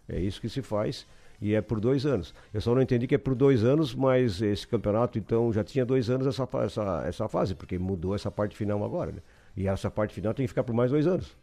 [0.08, 1.06] é isso que se faz,
[1.42, 2.34] e é por dois anos.
[2.54, 5.86] Eu só não entendi que é por dois anos, mas esse campeonato então já tinha
[5.86, 9.22] dois anos essa, essa, essa fase, porque mudou essa parte final agora, né?
[9.56, 11.36] E essa parte final tem que ficar por mais dois anos.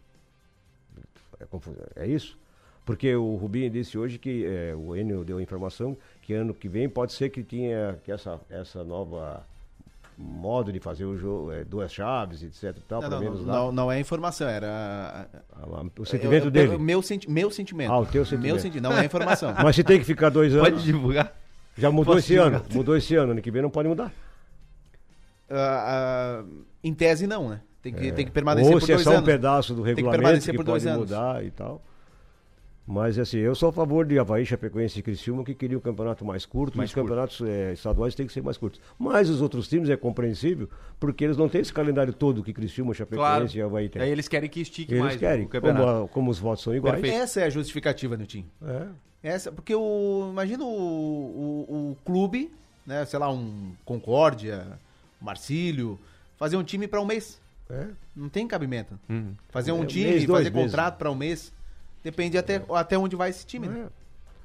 [1.96, 2.38] É, é isso?
[2.85, 6.68] Porque o Rubinho disse hoje que é, o Enio deu a informação que ano que
[6.68, 9.42] vem pode ser que tinha que essa, essa nova
[10.18, 12.76] modo de fazer o jogo, é, duas chaves, etc.
[12.87, 15.26] Tal, Não, não, não, não, é informação, era.
[15.98, 16.78] o sentimento Eu- eu- dele.
[16.78, 17.90] Meu, senti meu sentimento.
[17.90, 18.44] Ah, o teu sentimento.
[18.52, 19.52] Meu senti não é informação.
[19.62, 20.68] Mas se tem que ficar dois anos.
[20.68, 21.35] Pode divulgar.
[21.76, 22.50] Já mudou Posso esse ano.
[22.59, 22.76] divulgar?
[22.76, 23.33] Mudou esse ano.
[23.33, 24.12] Ano que vem não pode mudar.
[25.50, 26.44] Ah, ah,
[26.83, 27.61] em tese, não, né?
[27.85, 28.12] Tem que, É.
[28.12, 29.23] tem que permanecer Ou por se é dois só anos.
[29.23, 31.01] um pedaço do Tem que regulamento que, dois pode anos.
[31.11, 31.81] mudar e tal.
[32.87, 36.23] Mas assim, eu sou a favor de Havaí, Chapecoense e Criciúma, que queria um campeonato
[36.23, 38.79] mais curto, Mais os campeonatos eh, estaduais têm que ser mais curtos.
[38.99, 40.68] Mas os outros times é compreensível,
[41.01, 43.51] porque eles não têm esse calendário todo que Criciúma, Chapecoense Claro.
[43.55, 44.03] e Havaí têm.
[44.03, 45.85] Aí eles querem que estique Eles mais querem, o campeonato.
[45.87, 47.03] como, como os votos são iguais.
[47.05, 48.44] Essa é a justificativa, Nilton.
[48.66, 48.87] É.
[49.23, 50.29] Essa, porque o.
[50.33, 52.51] Imagina o, o, o clube,
[52.87, 53.03] né?
[53.07, 54.79] Sei lá, um Concórdia,
[55.23, 55.99] Marcílio,
[56.37, 57.40] fazer um time para um mês.
[57.74, 57.88] É.
[58.14, 58.98] Não tem cabimento.
[59.08, 59.34] Uhum.
[59.48, 61.52] Fazer um É, time, mês, fazer contrato para um mês.
[62.02, 63.66] Depende até, até onde vai esse time.
[63.68, 63.88] né?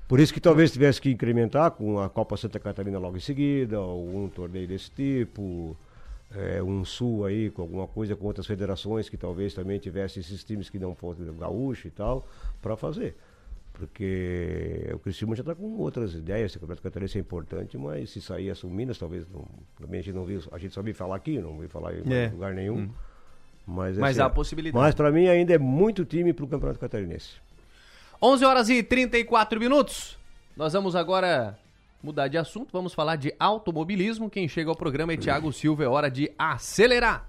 [0.08, 3.80] Por isso que talvez tivesse que incrementar com a Copa Santa Catarina logo em seguida,
[3.80, 5.78] ou um torneio desse tipo,
[6.36, 10.44] é, um sul aí com alguma coisa com outras federações que talvez também tivessem esses
[10.44, 12.28] times que não fossem gaúcho e tal,
[12.62, 13.16] para fazer.
[13.74, 18.22] Porque o Criciúma já está com outras ideias, o Campeonato Catarinense é importante, mas se
[18.22, 19.46] sair as Minas, talvez não,
[19.80, 22.12] também a gente não viu, a gente só viu falar aqui, não viu falar em
[22.14, 22.30] É.
[22.30, 22.80] lugar nenhum.
[22.80, 22.90] Hum.
[23.70, 24.84] Mas, Mas assim, há possibilidade.
[24.84, 27.34] Mas para mim ainda é muito time para o Campeonato Catarinense.
[28.20, 30.18] 11 horas e 34 minutos.
[30.58, 31.58] Nós vamos agora
[32.02, 34.30] mudar de assunto, vamos falar de automobilismo.
[34.30, 37.29] Quem chega ao programa é Thiago Silva, é hora de acelerar.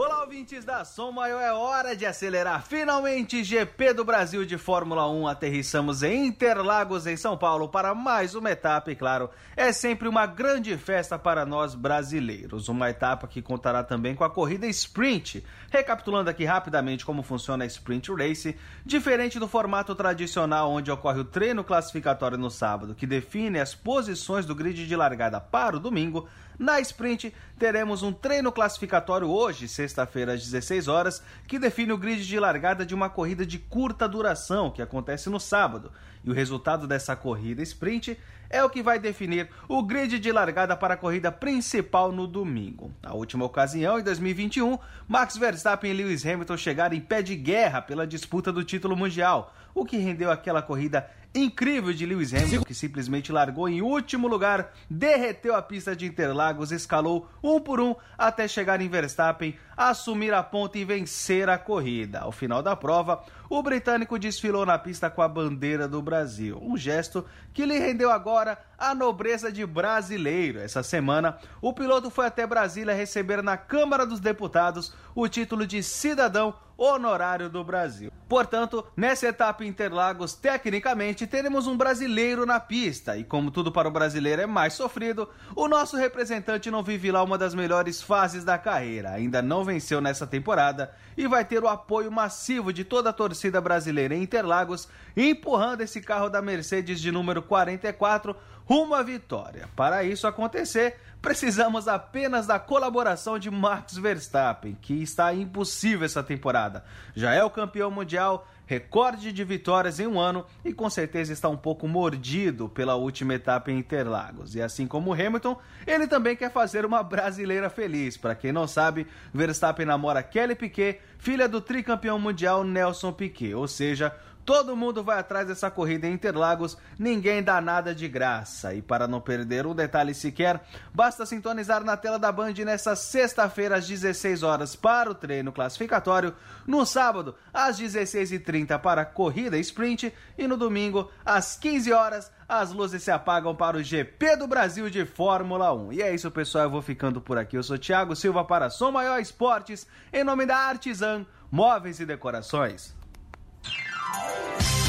[0.00, 2.64] Olá, ouvintes da Som Maior, é hora de acelerar.
[2.64, 5.26] Finalmente, GP do Brasil de Fórmula 1.
[5.26, 8.92] Aterrissamos em Interlagos, em São Paulo, para mais uma etapa.
[8.92, 12.68] E claro, é sempre uma grande festa para nós brasileiros.
[12.68, 15.44] Uma etapa que contará também com a corrida sprint.
[15.68, 18.56] Recapitulando aqui rapidamente como funciona a Sprint Race,
[18.86, 24.46] diferente do formato tradicional onde ocorre o treino classificatório no sábado, que define as posições
[24.46, 26.28] do grid de largada para o domingo.
[26.58, 32.26] Na sprint, teremos um treino classificatório hoje, sexta-feira, às 16 horas, que define o grid
[32.26, 35.92] de largada de uma corrida de curta duração, que acontece no sábado.
[36.24, 38.18] E o resultado dessa corrida sprint
[38.50, 42.92] é o que vai definir o grid de largada para a corrida principal no domingo.
[43.00, 47.80] Na última ocasião, em 2021, Max Verstappen e Lewis Hamilton chegaram em pé de guerra
[47.80, 51.08] pela disputa do título mundial, o que rendeu aquela corrida
[51.44, 56.72] incrível de Lewis Hamilton, que simplesmente largou em último lugar, derreteu a pista de Interlagos,
[56.72, 62.20] escalou um por um até chegar em Verstappen, assumir a ponta e vencer a corrida.
[62.20, 66.76] Ao final da prova, o britânico desfilou na pista com a bandeira do Brasil, um
[66.76, 70.60] gesto que lhe rendeu agora a nobreza de brasileiro.
[70.60, 75.82] Essa semana, o piloto foi até Brasília receber na Câmara dos Deputados o título de
[75.82, 78.12] cidadão honorário do Brasil.
[78.28, 83.16] Portanto, nessa etapa Interlagos, tecnicamente, teremos um brasileiro na pista.
[83.16, 87.20] E como tudo para o brasileiro é mais sofrido, o nosso representante não vive lá
[87.24, 89.10] uma das melhores fases da carreira.
[89.10, 93.37] Ainda não venceu nessa temporada e vai ter o apoio massivo de toda a torcida
[93.60, 99.66] brasileira em Interlagos, empurrando esse carro da Mercedes de número 44 rumo à vitória.
[99.74, 106.84] Para isso acontecer, precisamos apenas da colaboração de Max Verstappen, que está impossível essa temporada.
[107.14, 111.48] Já é o campeão mundial, recorde de vitórias em um ano e com certeza está
[111.48, 114.54] um pouco mordido pela última etapa em Interlagos.
[114.54, 118.18] E assim como Hamilton, ele também quer fazer uma brasileira feliz.
[118.18, 123.66] Para quem não sabe, Verstappen namora Kelly Piquet, filha do tricampeão mundial Nelson Piquet, ou
[123.66, 124.14] seja,
[124.48, 128.72] Todo mundo vai atrás dessa corrida em Interlagos, ninguém dá nada de graça.
[128.72, 130.58] E para não perder um detalhe sequer,
[130.90, 136.34] basta sintonizar na tela da Band nessa sexta-feira às 16 horas para o treino classificatório,
[136.66, 142.72] no sábado às 16h30 para a corrida sprint e no domingo às 15 horas as
[142.72, 145.92] luzes se apagam para o GP do Brasil de Fórmula 1.
[145.92, 146.64] E é isso, pessoal.
[146.64, 147.58] Eu vou ficando por aqui.
[147.58, 152.96] Eu sou Thiago Silva para Som Maior Esportes, em nome da Artisan Móveis e Decorações.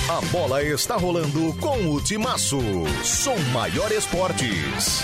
[0.10, 2.58] A bola está rolando com o Timaço.
[3.04, 5.04] Som Maior Esportes.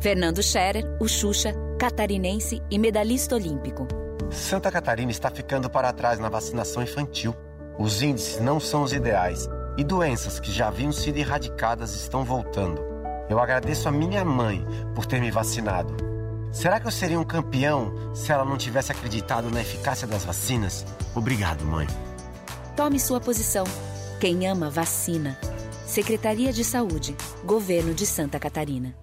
[0.00, 3.88] Fernando Scherer, o Xuxa, catarinense e medalhista olímpico.
[4.30, 7.34] Santa Catarina está ficando para trás na vacinação infantil.
[7.76, 12.80] Os índices não são os ideais e doenças que já haviam sido erradicadas estão voltando.
[13.28, 16.07] Eu agradeço a minha mãe por ter me vacinado
[16.52, 20.84] Será que eu seria um campeão se ela não tivesse acreditado na eficácia das vacinas?
[21.14, 21.86] Obrigado, mãe.
[22.74, 23.64] Tome sua posição.
[24.18, 25.38] Quem ama, vacina.
[25.86, 28.94] Secretaria de Saúde, Governo de Santa Catarina.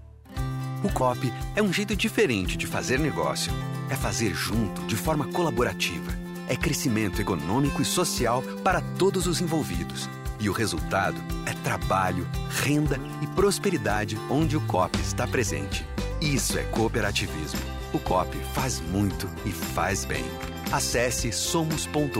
[0.84, 3.52] O COP é um jeito diferente de fazer negócio.
[3.90, 6.12] É fazer junto, de forma colaborativa.
[6.48, 10.10] É crescimento econômico e social para todos os envolvidos.
[10.40, 15.86] E o resultado é trabalho, renda e prosperidade onde o COP está presente.
[16.26, 17.60] Isso é cooperativismo.
[17.94, 20.24] O COP faz muito e faz bem.
[20.72, 22.20] Acesse somos.cop.br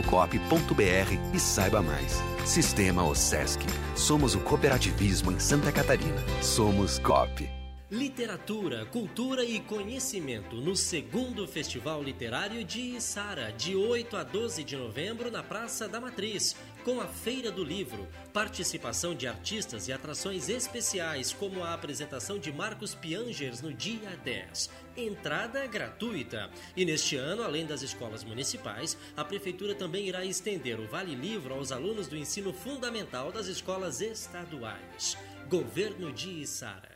[1.34, 2.22] e saiba mais.
[2.44, 3.66] Sistema OSESC.
[3.96, 6.22] Somos o cooperativismo em Santa Catarina.
[6.40, 7.50] Somos COP.
[7.90, 14.76] Literatura, cultura e conhecimento no segundo Festival Literário de Içara, de 8 a 12 de
[14.76, 16.54] novembro na Praça da Matriz,
[16.86, 22.52] com a Feira do Livro, participação de artistas e atrações especiais, como a apresentação de
[22.52, 24.70] Marcos Piangers no dia 10.
[24.96, 26.48] Entrada gratuita.
[26.76, 31.54] E neste ano, além das escolas municipais, a Prefeitura também irá estender o Vale Livro
[31.54, 35.18] aos alunos do ensino fundamental das escolas estaduais.
[35.48, 36.95] Governo de Içara.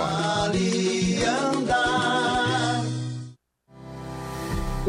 [0.00, 0.30] melhor.
[0.50, 2.09] Vale andar.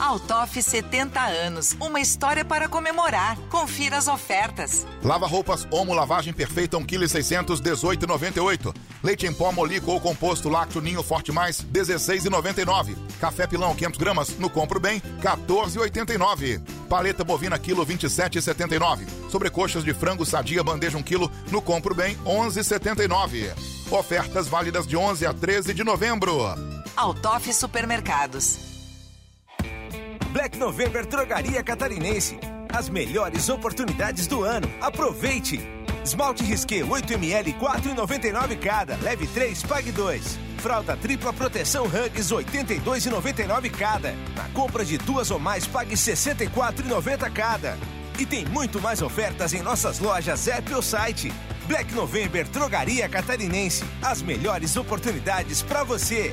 [0.00, 3.36] Altoff 70 anos, uma história para comemorar.
[3.50, 4.86] Confira as ofertas.
[5.04, 8.74] Lava roupas Omo Lavagem Perfeita 1 kg 618,98.
[9.02, 12.96] Leite em pó Molico ou composto Lácteo Ninho Forte Mais 16,99.
[13.20, 16.62] Café Pilão 500 gramas no Compro Bem 14,89.
[16.88, 19.06] Paleta bovina quilo 27,79.
[19.30, 23.50] Sobrecoxas de frango sadia bandeja 1 kg no Compro Bem 11,79.
[23.90, 26.40] Ofertas válidas de 11 a 13 de novembro.
[26.96, 28.69] Altoff Supermercados.
[30.32, 32.38] Black November Drogaria Catarinense.
[32.72, 34.70] As melhores oportunidades do ano.
[34.80, 35.60] Aproveite!
[36.04, 38.96] Esmalte Risqué 8ml 4,99 cada.
[38.98, 40.38] Leve 3, pague 2.
[40.58, 44.14] Fralda tripla proteção Hugs 82,99 cada.
[44.36, 47.76] Na compra de duas ou mais, pague 64,90 cada.
[48.16, 51.32] E tem muito mais ofertas em nossas lojas, app ou site.
[51.66, 53.84] Black November Drogaria Catarinense.
[54.00, 56.32] As melhores oportunidades para você.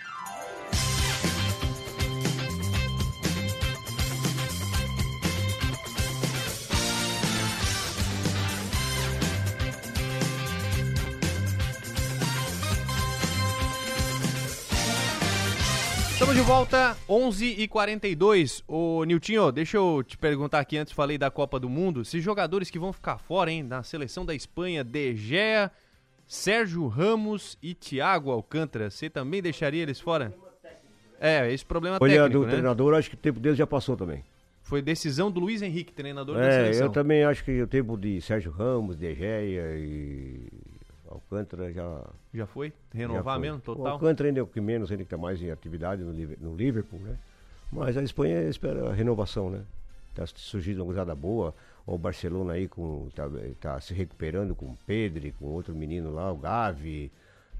[16.31, 18.63] Estamos de volta, 11h42.
[18.65, 22.69] Ô, Niltinho, deixa eu te perguntar aqui, antes falei da Copa do Mundo, esses jogadores
[22.69, 25.69] que vão ficar fora, hein, na seleção da Espanha, De Gea,
[26.25, 30.33] Sérgio Ramos e Thiago Alcântara, você também deixaria eles fora?
[31.19, 32.51] É, esse problema Olha, técnico, do né?
[32.51, 34.23] treinador, acho que o tempo dele já passou também.
[34.61, 36.87] Foi decisão do Luiz Henrique, treinador da É, seleção.
[36.87, 40.47] eu também acho que o tempo de Sérgio Ramos, De Gea e
[41.11, 42.03] Alcântara já...
[42.33, 42.73] Já foi?
[42.93, 43.41] Renovar já foi.
[43.41, 43.87] mesmo, O total?
[43.87, 46.55] Alcântara ainda é o que menos, ainda que está mais em atividade no, Liver- no
[46.55, 47.15] Liverpool, né?
[47.71, 49.61] Mas a Espanha espera a renovação, né?
[50.13, 51.53] Tá surgindo uma cruzada boa.
[51.85, 56.31] O Barcelona aí com, tá, tá se recuperando com o Pedri, com outro menino lá,
[56.31, 57.11] o Gavi,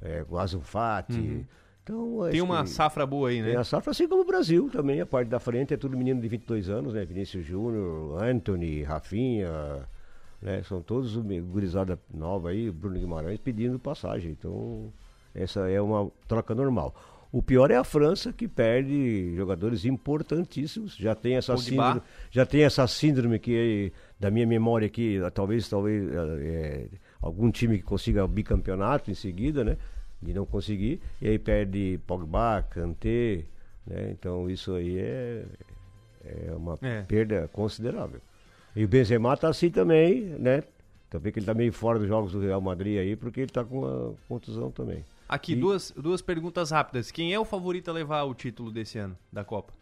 [0.01, 1.17] é, com o Azufati.
[1.19, 1.45] Uhum.
[1.83, 3.47] Então, Tem uma safra boa aí, né?
[3.49, 5.01] Tem a safra, assim como o Brasil também.
[5.01, 7.03] A parte da frente é tudo menino de 22 anos, né?
[7.05, 9.49] Vinícius Júnior, Anthony, Rafinha,
[10.41, 10.63] né?
[10.63, 14.31] São todos gurizada nova aí, Bruno Guimarães pedindo passagem.
[14.31, 14.91] Então,
[15.33, 16.95] essa é uma troca normal.
[17.31, 20.97] O pior é a França, que perde jogadores importantíssimos.
[20.97, 26.09] Já tem essa síndrome, já tem essa síndrome que da minha memória aqui, talvez talvez
[26.41, 26.87] é,
[27.21, 29.77] algum time que consiga o bicampeonato em seguida, né?
[30.21, 33.45] De não conseguir e aí perde Pogba, Kanté,
[33.87, 34.11] né?
[34.11, 35.45] Então isso aí é
[36.25, 37.01] é uma É.
[37.03, 38.19] perda considerável.
[38.75, 40.63] E o Benzema tá assim também, né?
[41.09, 43.63] Também que ele tá meio fora dos jogos do Real Madrid aí, porque ele tá
[43.65, 45.03] com uma contusão também.
[45.27, 47.11] Aqui, E- duas, duas perguntas rápidas.
[47.11, 49.73] Quem é o favorito a levar o título desse ano da Copa?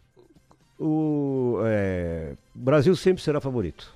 [0.78, 3.92] O é, Brasil sempre será favorito,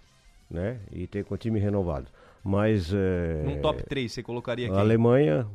[0.51, 0.79] né?
[0.93, 2.07] E tem com o time renovado.
[2.45, 4.79] Mas é, Num top 3, você colocaria a quem?
[4.79, 5.47] Alemanha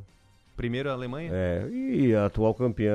[0.60, 1.32] Primeiro a Alemanha?
[1.34, 2.92] é, e a atual campeã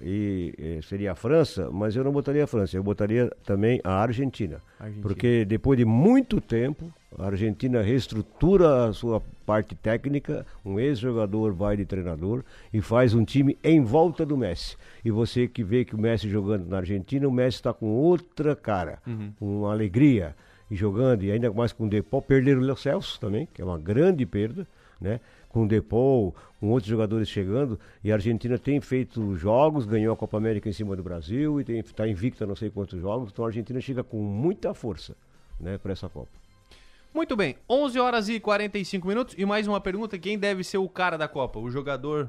[0.00, 3.94] e, e seria a França, mas eu não botaria a França, eu botaria também a
[3.94, 4.62] Argentina.
[4.78, 5.02] Argentina.
[5.02, 11.76] Porque depois de muito tempo, a Argentina reestrutura a sua parte técnica, um ex-jogador vai
[11.76, 14.76] de treinador e faz um time em volta do Messi.
[15.04, 18.54] E você que vê que o Messi jogando na Argentina, o Messi está com outra
[18.54, 19.32] cara, Uhum.
[19.40, 20.36] uma alegria
[20.70, 23.64] e jogando, e ainda mais com o Depol, perderam o Léo Celso também, que é
[23.64, 24.64] uma grande perda,
[25.00, 25.18] né?
[25.54, 30.16] Com o Depol, com outros jogadores chegando, e a Argentina tem feito jogos, ganhou a
[30.16, 33.48] Copa América em cima do Brasil e está invicta não sei quantos jogos, então a
[33.48, 35.14] Argentina chega com muita força,
[35.60, 36.32] né, para essa Copa.
[37.14, 39.36] Muito bem, 11 horas e 45 minutos.
[39.38, 41.60] E mais uma pergunta: quem deve ser o cara da Copa?
[41.60, 42.28] O jogador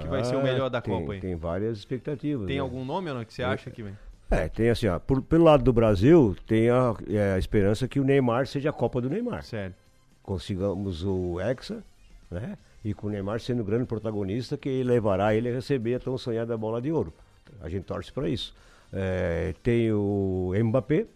[0.00, 1.20] que vai ser o melhor da Ah, tem, Copa aí?
[1.20, 2.46] Tem várias expectativas.
[2.46, 2.62] Tem né?
[2.62, 3.94] algum nome ou não que você acha que vem?
[4.30, 8.00] É, tem assim, ó, por- pelo lado do Brasil, tem a, é, a esperança que
[8.00, 9.42] o Neymar seja a Copa do Neymar.
[9.44, 9.74] Sério.
[10.22, 11.84] Consigamos o Hexa,
[12.32, 12.58] né?
[12.84, 16.18] E com o Neymar sendo o grande protagonista que levará ele a receber a tão
[16.18, 17.12] sonhada bola de ouro.
[17.60, 18.54] A gente torce para isso.
[18.92, 21.06] É, tem o Mbappé,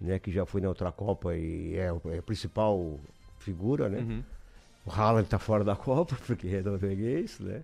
[0.00, 0.18] né?
[0.18, 2.98] Que já foi na outra Copa e é, é a principal
[3.38, 3.98] figura, né?
[3.98, 4.22] Uhum.
[4.84, 7.62] O Haaland está fora da Copa, porque é norueguês, né?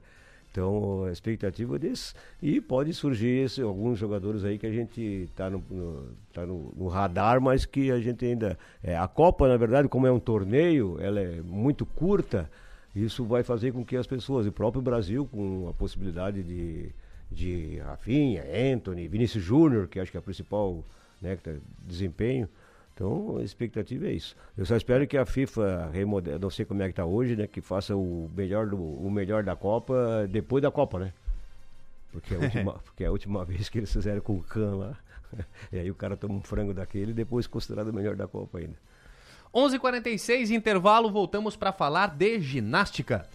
[0.51, 2.15] Então, a expectativa é desse.
[2.43, 6.73] E pode surgir esse- alguns jogadores aí que a gente está no, no- tá no-
[6.77, 8.59] no radar, mas que a gente ainda.
[8.83, 12.51] é, a Copa, na verdade, como é um torneio, ela é muito curta,
[12.97, 16.91] isso vai fazer com que as pessoas, o próprio Brasil, com a possibilidade de,
[17.31, 18.43] de Rafinha,
[18.75, 20.83] Anthony, Vinícius Júnior, que acho que é a principal
[21.21, 21.53] né, tá-
[21.87, 22.49] desempenho.
[22.99, 24.35] Então, a expectativa é isso.
[24.57, 27.47] Eu só espero que a FIFA remodele, não sei como é que está hoje, né,
[27.47, 31.13] que faça o melhor, do, o melhor da Copa depois da Copa, né?
[32.11, 34.75] Porque é a última, porque é a última vez que eles fizeram com o Can
[34.75, 34.97] lá.
[35.71, 38.59] E aí o cara toma um frango daquele e depois considerado o melhor da Copa
[38.59, 38.75] ainda.
[39.55, 43.29] 11:46 intervalo, voltamos para falar de ginástica.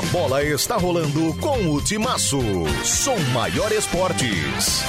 [0.00, 2.38] A bola está rolando com o Timaço.
[2.82, 4.82] Som Maior Esportes.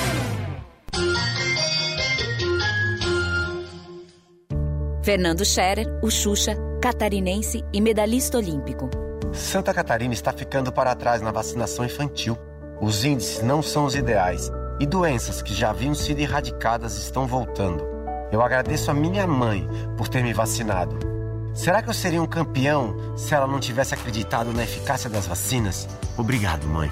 [5.03, 8.89] Fernando Scherer, o Xuxa, catarinense e medalhista olímpico.
[9.33, 12.37] Santa Catarina está ficando para trás na vacinação infantil.
[12.79, 14.49] Os índices não são os ideais
[14.79, 17.83] e doenças que já haviam sido erradicadas estão voltando.
[18.31, 21.10] Eu agradeço a minha mãe por ter me vacinado.
[21.53, 25.87] Será que eu seria um campeão se ela não tivesse acreditado na eficácia das vacinas?
[26.17, 26.89] Obrigado, mãe.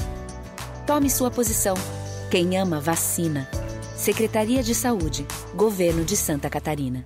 [0.85, 1.75] Tome sua posição.
[2.29, 3.49] Quem ama, vacina.
[3.95, 7.05] Secretaria de Saúde, Governo de Santa Catarina.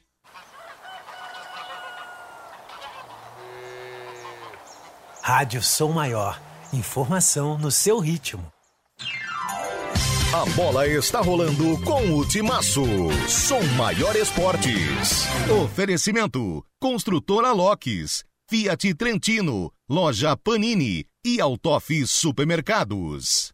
[5.23, 6.41] Rádio Som Maior.
[6.73, 8.43] Informação no seu ritmo.
[10.33, 12.83] A bola está rolando com o Timaço.
[13.27, 15.27] Som Maior Esportes.
[15.63, 23.53] Oferecimento: Construtora Locks, Fiat Trentino, Loja Panini e Autof Supermercados.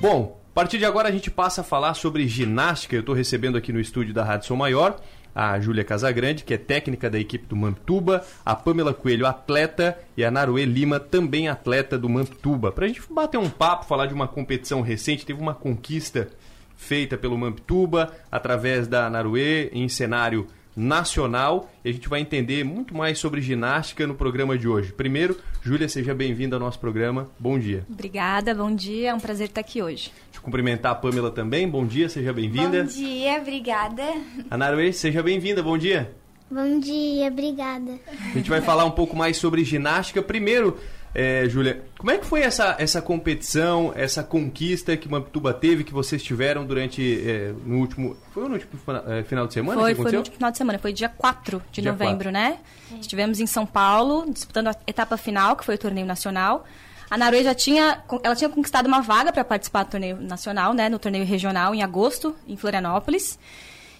[0.00, 2.96] Bom, a partir de agora a gente passa a falar sobre ginástica.
[2.96, 5.00] Eu estou recebendo aqui no estúdio da Rádio São Maior
[5.34, 10.24] a Júlia Casagrande, que é técnica da equipe do Mamptuba, a Pamela Coelho, atleta, e
[10.24, 12.70] a Naruê Lima, também atleta do Mamptuba.
[12.70, 16.28] Para a gente bater um papo, falar de uma competição recente, teve uma conquista
[16.76, 20.46] feita pelo Mamptuba, através da Naruê, em cenário
[20.76, 24.92] nacional e a gente vai entender muito mais sobre ginástica no programa de hoje.
[24.92, 27.28] Primeiro, Júlia, seja bem-vinda ao nosso programa.
[27.38, 27.86] Bom dia.
[27.88, 29.10] Obrigada, bom dia.
[29.10, 30.12] É um prazer estar aqui hoje.
[30.26, 31.68] Deixa eu cumprimentar a Pamela também.
[31.68, 32.84] Bom dia, seja bem-vinda.
[32.84, 34.02] Bom dia, obrigada.
[34.50, 35.62] A Naruê, seja bem-vinda.
[35.62, 36.12] Bom dia.
[36.50, 37.98] Bom dia, obrigada.
[38.06, 40.22] A gente vai falar um pouco mais sobre ginástica.
[40.22, 40.78] Primeiro,
[41.14, 45.92] é, Júlia, como é que foi essa, essa competição, essa conquista que Mampituba teve, que
[45.92, 48.16] vocês tiveram durante é, no último.
[48.32, 48.72] Foi no último
[49.06, 49.80] é, final de semana?
[49.80, 52.32] Foi, foi no último final de semana, foi dia 4 de dia novembro, 4.
[52.32, 52.58] né?
[53.00, 56.64] Estivemos em São Paulo, disputando a etapa final, que foi o torneio nacional.
[57.08, 60.88] A Naruê já tinha, ela tinha conquistado uma vaga para participar do torneio nacional, né?
[60.88, 63.38] No torneio regional em agosto, em Florianópolis.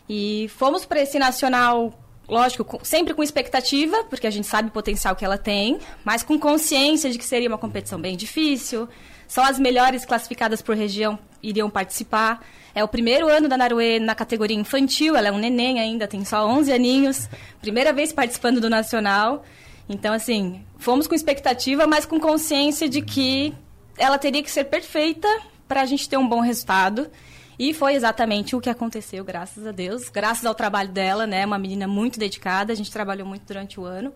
[0.08, 1.92] E fomos para esse nacional
[2.28, 6.38] lógico, sempre com expectativa, porque a gente sabe o potencial que ela tem, mas com
[6.38, 8.88] consciência de que seria uma competição bem difícil.
[9.26, 12.44] Só as melhores classificadas por região iriam participar.
[12.74, 16.24] É o primeiro ano da Naruê na categoria infantil, ela é um neném ainda, tem
[16.24, 17.28] só 11 aninhos.
[17.60, 19.44] Primeira vez participando do Nacional.
[19.88, 23.54] Então, assim, fomos com expectativa, mas com consciência de que
[23.98, 25.28] ela teria que ser perfeita
[25.68, 27.10] para a gente ter um bom resultado.
[27.58, 30.08] E foi exatamente o que aconteceu, graças a Deus.
[30.08, 31.44] Graças ao trabalho dela, né?
[31.46, 34.12] Uma menina muito dedicada, a gente trabalhou muito durante o ano.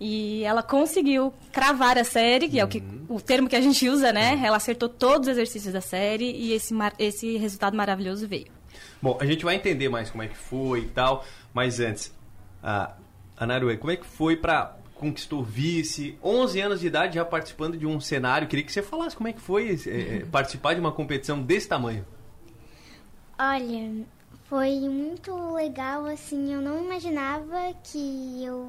[0.00, 3.88] E ela conseguiu cravar a série, que é o, que, o termo que a gente
[3.88, 4.40] usa, né?
[4.42, 8.48] Ela acertou todos os exercícios da série e esse, esse resultado maravilhoso veio.
[9.00, 12.12] Bom, a gente vai entender mais como é que foi e tal, mas antes,
[12.62, 12.94] a,
[13.36, 17.76] a Naruê, como é que foi para conquistou vice, 11 anos de idade já participando
[17.76, 18.46] de um cenário.
[18.46, 22.06] Queria que você falasse como é que foi é, participar de uma competição desse tamanho.
[23.38, 24.04] Olha,
[24.44, 28.68] foi muito legal, assim, eu não imaginava que eu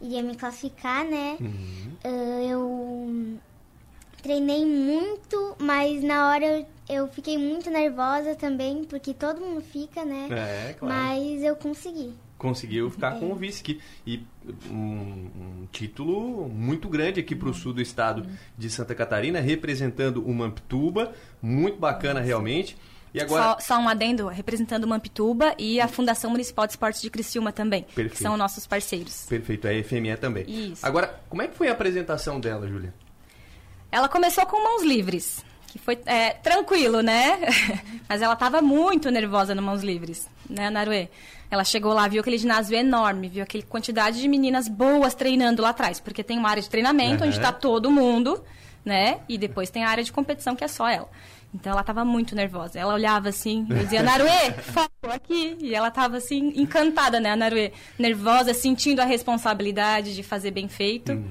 [0.00, 1.36] iria me classificar, né?
[1.40, 1.92] Uhum.
[2.04, 3.38] Uh, eu
[4.22, 10.04] treinei muito, mas na hora eu, eu, fiquei muito nervosa também, porque todo mundo fica,
[10.04, 10.28] né?
[10.30, 10.94] É, claro.
[10.94, 12.12] Mas eu consegui.
[12.36, 13.20] Conseguiu ficar é.
[13.20, 13.80] com o vice aqui.
[14.06, 14.24] E
[14.70, 20.24] um, um, título muito grande aqui para o sul do estado de Santa Catarina, representando
[20.24, 21.12] o Mamptuba.
[21.42, 22.78] Muito bacana, realmente.
[23.12, 23.42] E agora...
[23.42, 27.52] Só, só, um adendo, representando o Mampituba e a Fundação Municipal de Esportes de Criciúma
[27.52, 28.12] também, Perfeito.
[28.12, 29.26] que são nossos parceiros.
[29.28, 30.44] Perfeito, a FME também.
[30.46, 30.86] Isso.
[30.86, 32.94] Agora, como é que foi a apresentação dela, Júlia?
[33.90, 37.40] Ela começou com mãos livres, que foi é, tranquilo, né?
[38.08, 41.08] Mas ela estava muito nervosa no mãos livres, né, Naruê?
[41.50, 45.70] Ela chegou lá, viu aquele ginásio enorme, viu aquela quantidade de meninas boas treinando lá
[45.70, 47.28] atrás, porque tem uma área de treinamento uhum.
[47.28, 48.44] onde está todo mundo,
[48.84, 49.18] né?
[49.28, 51.08] E depois tem a área de competição que é só ela.
[51.52, 52.78] Então ela estava muito nervosa.
[52.78, 55.56] Ela olhava assim, eu dizia, Naruê, foco aqui.
[55.60, 57.72] E ela estava assim, encantada, né, a Naruê?
[57.98, 61.12] Nervosa, sentindo a responsabilidade de fazer bem feito.
[61.12, 61.28] Uhum.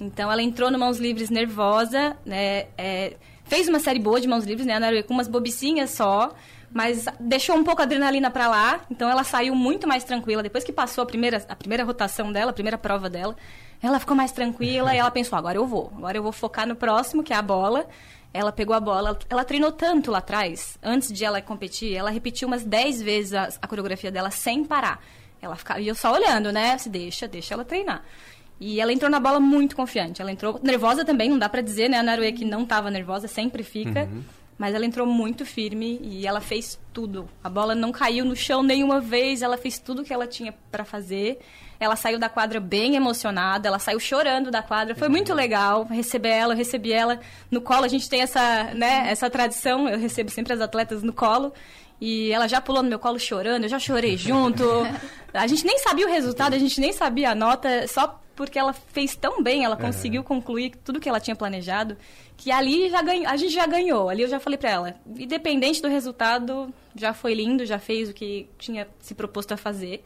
[0.00, 2.66] Então ela entrou no Mãos Livres nervosa, né?
[2.76, 6.34] É, fez uma série boa de Mãos Livres, né, a Naruê, com umas bobicinhas só.
[6.72, 10.40] Mas deixou um pouco a adrenalina para lá, então ela saiu muito mais tranquila.
[10.40, 13.36] Depois que passou a primeira, a primeira rotação dela, a primeira prova dela,
[13.82, 16.76] ela ficou mais tranquila e ela pensou: agora eu vou, agora eu vou focar no
[16.76, 17.86] próximo, que é a bola.
[18.32, 22.46] Ela pegou a bola, ela treinou tanto lá atrás, antes de ela competir, ela repetiu
[22.46, 25.02] umas 10 vezes a, a coreografia dela sem parar.
[25.42, 26.76] Ela ficava, e eu só olhando, né?
[26.78, 28.04] Se deixa, deixa ela treinar.
[28.60, 30.20] E ela entrou na bola muito confiante.
[30.20, 31.98] Ela entrou nervosa também, não dá para dizer, né?
[31.98, 34.02] A Naruê que não estava nervosa, sempre fica.
[34.04, 34.22] Uhum.
[34.58, 37.26] Mas ela entrou muito firme e ela fez tudo.
[37.42, 40.84] A bola não caiu no chão nenhuma vez, ela fez tudo que ela tinha para
[40.84, 41.40] fazer.
[41.80, 44.94] Ela saiu da quadra bem emocionada, ela saiu chorando da quadra.
[44.94, 47.18] Foi muito legal receber ela, eu recebi ela
[47.50, 47.84] no colo.
[47.84, 51.54] A gente tem essa, né, essa tradição, eu recebo sempre as atletas no colo.
[51.98, 54.64] E ela já pulou no meu colo chorando, eu já chorei junto.
[55.32, 58.72] A gente nem sabia o resultado, a gente nem sabia a nota, só porque ela
[58.72, 61.94] fez tão bem, ela conseguiu concluir tudo que ela tinha planejado,
[62.38, 64.08] que ali já ganho, a gente já ganhou.
[64.08, 68.14] Ali eu já falei para ela, independente do resultado, já foi lindo, já fez o
[68.14, 70.02] que tinha se proposto a fazer.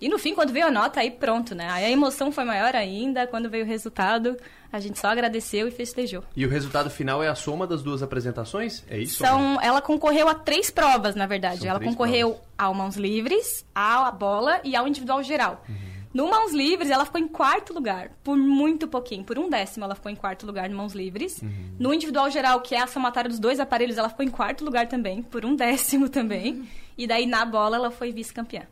[0.00, 1.68] E no fim, quando veio a nota, aí pronto, né?
[1.70, 3.26] Aí a emoção foi maior ainda.
[3.26, 4.36] Quando veio o resultado,
[4.72, 6.22] a gente só agradeceu e festejou.
[6.36, 8.84] E o resultado final é a soma das duas apresentações?
[8.88, 9.18] É isso?
[9.18, 11.60] São, ela concorreu a três provas, na verdade.
[11.60, 12.48] São ela concorreu provas.
[12.56, 15.64] ao mãos livres, à bola e ao individual geral.
[15.68, 15.88] Uhum.
[16.12, 19.94] No Mãos Livres, ela ficou em quarto lugar, por muito pouquinho, por um décimo ela
[19.94, 21.42] ficou em quarto lugar no Mãos Livres.
[21.42, 21.76] Uhum.
[21.78, 24.88] No individual geral, que é a somatória dos dois aparelhos, ela ficou em quarto lugar
[24.88, 26.54] também, por um décimo também.
[26.54, 26.66] Uhum.
[26.96, 28.62] E daí na bola ela foi vice-campeã.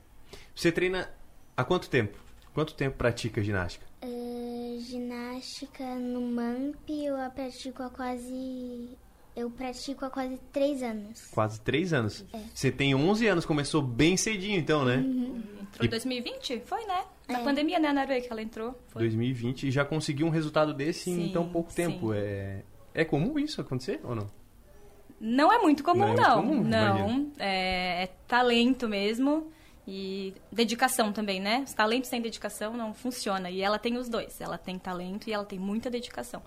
[0.57, 1.11] Você treina
[1.55, 2.19] há quanto tempo?
[2.55, 3.85] Quanto tempo pratica ginástica?
[4.03, 8.97] Uh, ginástica no MAMP eu pratico há quase
[9.37, 11.27] eu pratico há quase três anos.
[11.27, 12.25] Quase três anos?
[12.33, 12.41] É.
[12.55, 14.97] Você tem 11 anos, começou bem cedinho então, né?
[14.97, 15.43] Uhum.
[15.61, 16.63] Entrou em 2020?
[16.65, 17.05] Foi, né?
[17.29, 17.45] Na é.
[17.45, 18.81] pandemia, né, Naruê, que ela entrou.
[18.89, 19.01] Foi.
[19.03, 21.77] 2020 e já conseguiu um resultado desse sim, em tão pouco sim.
[21.77, 22.15] tempo.
[22.15, 22.63] É,
[22.95, 24.27] é comum isso acontecer ou não?
[25.21, 26.13] Não é muito comum, não.
[26.15, 27.33] É não, comum, não.
[27.39, 29.53] É, é talento mesmo.
[29.89, 31.63] E dedicação também, né?
[31.67, 33.49] Os talentos sem dedicação não funciona.
[33.51, 34.41] E ela tem os dois.
[34.41, 36.43] Ela tem talento e ela tem muita dedicação.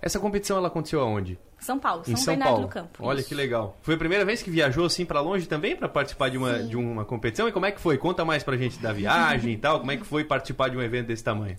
[0.00, 1.38] Essa competição ela aconteceu aonde?
[1.60, 2.66] São Paulo, em São, São Bernardo Paulo.
[2.66, 3.04] do Campo.
[3.06, 3.28] Olha Isso.
[3.28, 3.76] que legal.
[3.82, 6.66] Foi a primeira vez que viajou assim pra longe também pra participar de uma, Sim.
[6.66, 7.46] de uma competição?
[7.48, 7.96] E como é que foi?
[7.96, 9.78] Conta mais pra gente da viagem e tal.
[9.78, 11.56] Como é que foi participar de um evento desse tamanho?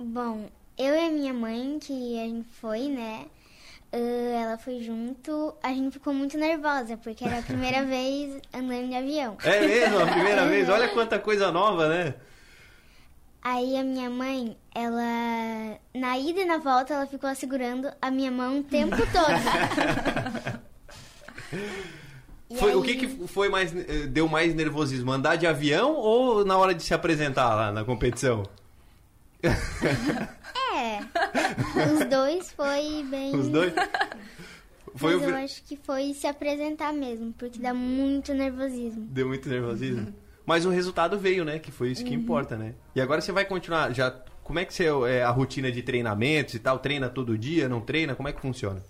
[0.00, 0.48] Bom,
[0.78, 3.26] eu e a minha mãe, que a gente foi, né?
[3.92, 3.96] Ah,
[4.42, 5.54] ela foi junto.
[5.62, 9.36] A gente ficou muito nervosa, porque era a primeira vez andando de avião.
[9.44, 9.98] É mesmo?
[10.00, 10.68] A primeira vez?
[10.68, 12.14] Olha quanta coisa nova, né?
[13.44, 15.02] Aí a minha mãe, ela.
[15.94, 20.62] Na ida e na volta, ela ficou segurando a minha mão o tempo todo.
[22.58, 25.10] Foi, O aí- que, que foi mais eh, deu mais nervosismo?
[25.10, 28.42] Andar de avião ou na hora de se apresentar lá na competição?
[29.44, 30.98] É.
[31.92, 33.34] Os dois foi bem.
[33.36, 33.72] Os dois?
[34.94, 39.06] Foi Mas o eu acho que foi se apresentar mesmo, porque dá muito nervosismo.
[39.06, 40.12] Deu muito nervosismo.
[40.44, 41.58] Mas o resultado veio, né?
[41.58, 42.20] Que foi isso que Uhum.
[42.22, 42.74] importa, né?
[42.94, 43.92] E agora você vai continuar.
[43.94, 44.10] Já,
[44.42, 46.78] como é que você, é a rotina de treinamentos e tal?
[46.78, 47.68] Treina todo dia?
[47.68, 48.14] Não treina?
[48.14, 48.82] Como é que funciona?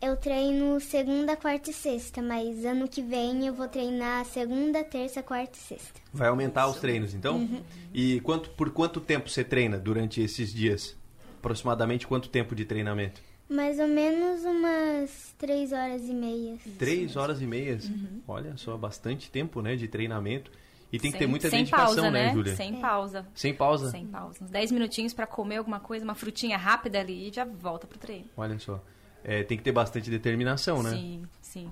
[0.00, 5.22] Eu treino segunda, quarta e sexta, mas ano que vem eu vou treinar segunda, terça,
[5.22, 6.00] quarta e sexta.
[6.12, 7.36] Vai aumentar os treinos, então?
[7.36, 7.60] Uhum.
[7.92, 10.96] E quanto, por quanto tempo você treina durante esses dias?
[11.38, 13.20] Aproximadamente quanto tempo de treinamento?
[13.46, 16.56] Mais ou menos umas três horas e meia.
[16.78, 17.84] Três horas e meias.
[17.84, 18.22] Uhum.
[18.26, 20.50] Olha só, bastante tempo, né, de treinamento.
[20.92, 22.32] E tem que ter Sem- muita sem dedicação, pausa, né, né?
[22.32, 22.56] Júlia?
[22.56, 23.26] Sem pausa.
[23.34, 23.90] Sem pausa?
[23.90, 24.42] Sem pausa.
[24.44, 27.98] Uns 10 minutinhos pra comer alguma coisa, uma frutinha rápida ali e já volta pro
[27.98, 28.26] treino.
[28.36, 28.82] Olha só.
[29.24, 30.90] É, tem que ter bastante determinação, né?
[30.90, 31.70] Sim, sim.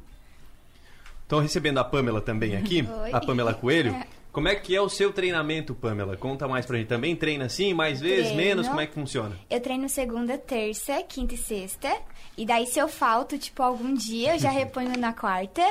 [1.23, 3.13] Estão recebendo a Pamela também aqui, Oi.
[3.13, 3.95] a Pamela Coelho.
[4.33, 6.17] Como é que é o seu treinamento, Pamela?
[6.17, 6.87] Conta mais pra gente.
[6.87, 8.69] Também treina assim, mais vezes, menos?
[8.69, 9.37] Como é que funciona?
[9.51, 11.91] Eu treino segunda, terça, quinta e sexta.
[12.37, 15.63] E daí, se eu falto, tipo, algum dia, eu já reponho na quarta.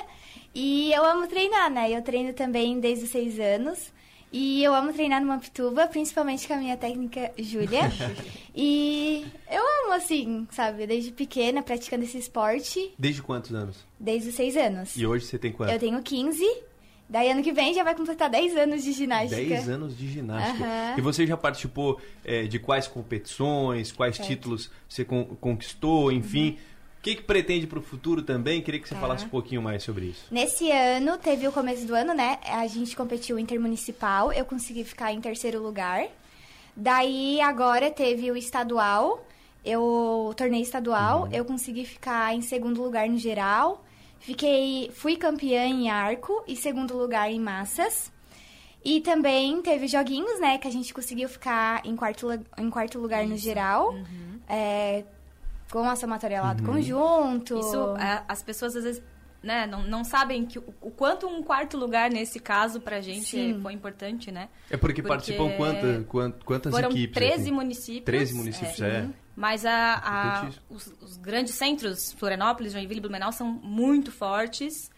[0.53, 1.89] E eu amo treinar, né?
[1.91, 3.93] Eu treino também desde os seis anos.
[4.31, 7.81] E eu amo treinar numa pituba, principalmente com a minha técnica Júlia.
[8.53, 10.85] e eu amo, assim, sabe?
[10.85, 13.77] Desde pequena, praticando esse esporte, Desde quantos anos?
[13.99, 14.95] desde os seis anos.
[14.97, 15.71] E hoje você tem quanto?
[15.71, 16.43] Eu tenho 15.
[17.09, 19.37] Daí, ano que vem, já vai completar 10 anos de ginástica.
[19.41, 20.65] 10 anos de ginástica.
[20.65, 20.95] Aham.
[20.97, 24.27] E você já participou é, de quais competições, quais Certo.
[24.27, 26.57] títulos você con- conquistou, enfim.
[26.66, 26.66] O
[27.07, 28.61] que, que pretende pro futuro também?
[28.61, 29.01] Queria que você Tá.
[29.01, 30.25] falasse um pouquinho mais sobre isso.
[30.31, 32.37] Nesse ano, teve o começo do ano, né?
[32.43, 36.07] A gente competiu intermunicipal, eu consegui ficar em terceiro lugar.
[36.75, 39.25] Daí, agora teve o estadual,
[39.65, 39.81] eu
[40.29, 41.29] o torneio estadual, Uhum.
[41.31, 43.83] eu consegui ficar em segundo lugar no geral.
[44.19, 48.11] Fiquei, fui campeã em arco e segundo lugar em massas.
[48.83, 50.57] E também teve joguinhos, né?
[50.57, 52.27] Que a gente conseguiu ficar em quarto,
[52.57, 53.93] em quarto lugar no geral.
[54.47, 55.03] É,
[55.71, 56.73] com a somatória lá do Uhum.
[56.75, 57.59] conjunto.
[57.59, 59.03] Isso, a- as pessoas às vezes
[59.43, 63.29] né, não, não sabem que, o, o quanto um quarto lugar, nesse caso, pra gente
[63.29, 63.59] Sim.
[63.61, 64.49] foi importante, né?
[64.69, 67.13] É porque, participam quanta, quan- quantas Foram equipes?
[67.13, 67.51] 13 aqui?
[67.51, 68.03] municípios.
[68.05, 69.07] 13 municípios, é.
[69.35, 70.65] Mas a, a- Importantíssimo.
[70.71, 74.89] os, os grandes centros, Florianópolis, Joinville e Blumenau, são muito fortes.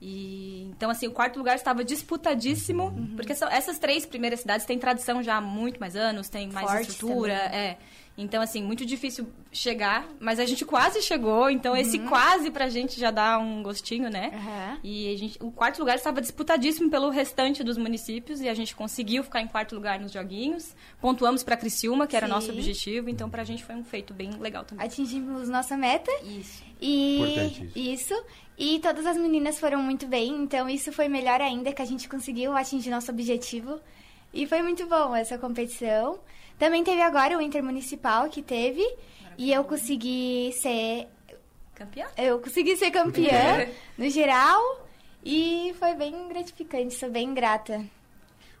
[0.00, 3.14] E então, assim, o quarto lugar estava disputadíssimo, Uhum.
[3.16, 6.66] porque são, essas três primeiras cidades têm tradição já há muito mais anos, têm mais
[6.70, 7.58] Fortes estrutura, também.
[7.58, 7.78] é.
[8.18, 12.08] Então, assim, muito difícil chegar, mas a gente quase chegou, então esse Uhum.
[12.08, 14.30] quase pra gente já dá um gostinho, né?
[14.34, 14.78] Aham.
[14.82, 18.74] E a gente, o quarto lugar estava disputadíssimo pelo restante dos municípios e a gente
[18.74, 20.74] conseguiu ficar em quarto lugar nos joguinhos.
[20.98, 22.32] Pontuamos para Criciúma, que era Sim.
[22.32, 24.86] nosso objetivo, então pra gente foi um feito bem legal também.
[24.86, 26.10] Atingimos nossa meta.
[26.24, 26.62] Isso.
[26.80, 28.14] E Importante isso.
[28.58, 32.08] E todas as meninas foram muito bem, então isso foi melhor ainda que a gente
[32.08, 33.78] conseguiu atingir nosso objetivo.
[34.32, 36.18] E foi muito bom essa competição.
[36.58, 38.82] Também teve agora o intermunicipal que teve
[39.36, 41.06] e eu consegui ser
[41.74, 42.06] campeã.
[42.16, 43.66] Eu consegui ser campeã
[43.98, 44.86] no geral
[45.24, 47.84] e foi bem gratificante, sou bem grata.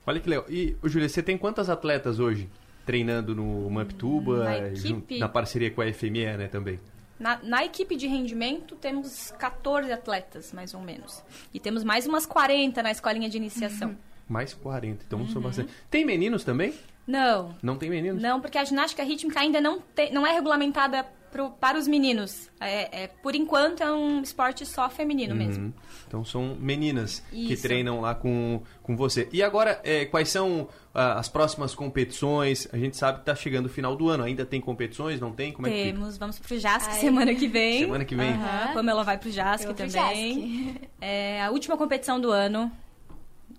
[0.06, 0.44] Olha que legal.
[0.48, 2.48] E, Júlia, você tem quantas atletas hoje
[2.84, 5.18] treinando no Mamptuba, Na equipe?
[5.18, 6.78] na parceria com a FME, né, também?
[7.18, 11.24] Na, na equipe de rendimento, temos 14 atletas, mais ou menos.
[11.52, 13.96] E temos mais umas 40 na escolinha de iniciação.
[14.28, 15.28] Mais 40, então Uhum.
[15.28, 15.72] são bastante.
[15.90, 16.74] Tem meninos também?
[17.06, 18.20] Não, Não tem meninos?
[18.20, 22.50] Não, porque a ginástica rítmica ainda não, te- não é regulamentada pro- para os meninos.
[22.60, 25.38] É, é- por enquanto é um esporte só feminino Uhum.
[25.38, 25.74] mesmo.
[26.08, 27.62] Então são meninas que Isso.
[27.62, 29.28] treinam lá com, com você.
[29.32, 32.66] E agora, eh, quais são ah, as próximas competições?
[32.72, 34.24] A gente sabe que está chegando o final do ano.
[34.24, 35.20] Ainda tem competições?
[35.20, 35.52] Não tem?
[35.52, 35.92] Como é que fica?
[35.98, 36.98] Temos, vamos pro JASC Ai.
[37.00, 37.80] semana que vem.
[37.80, 38.30] Semana que vem.
[38.32, 40.74] Aham, Pamela vai pro Eu JASC pro também.
[41.00, 42.72] É a última competição do ano.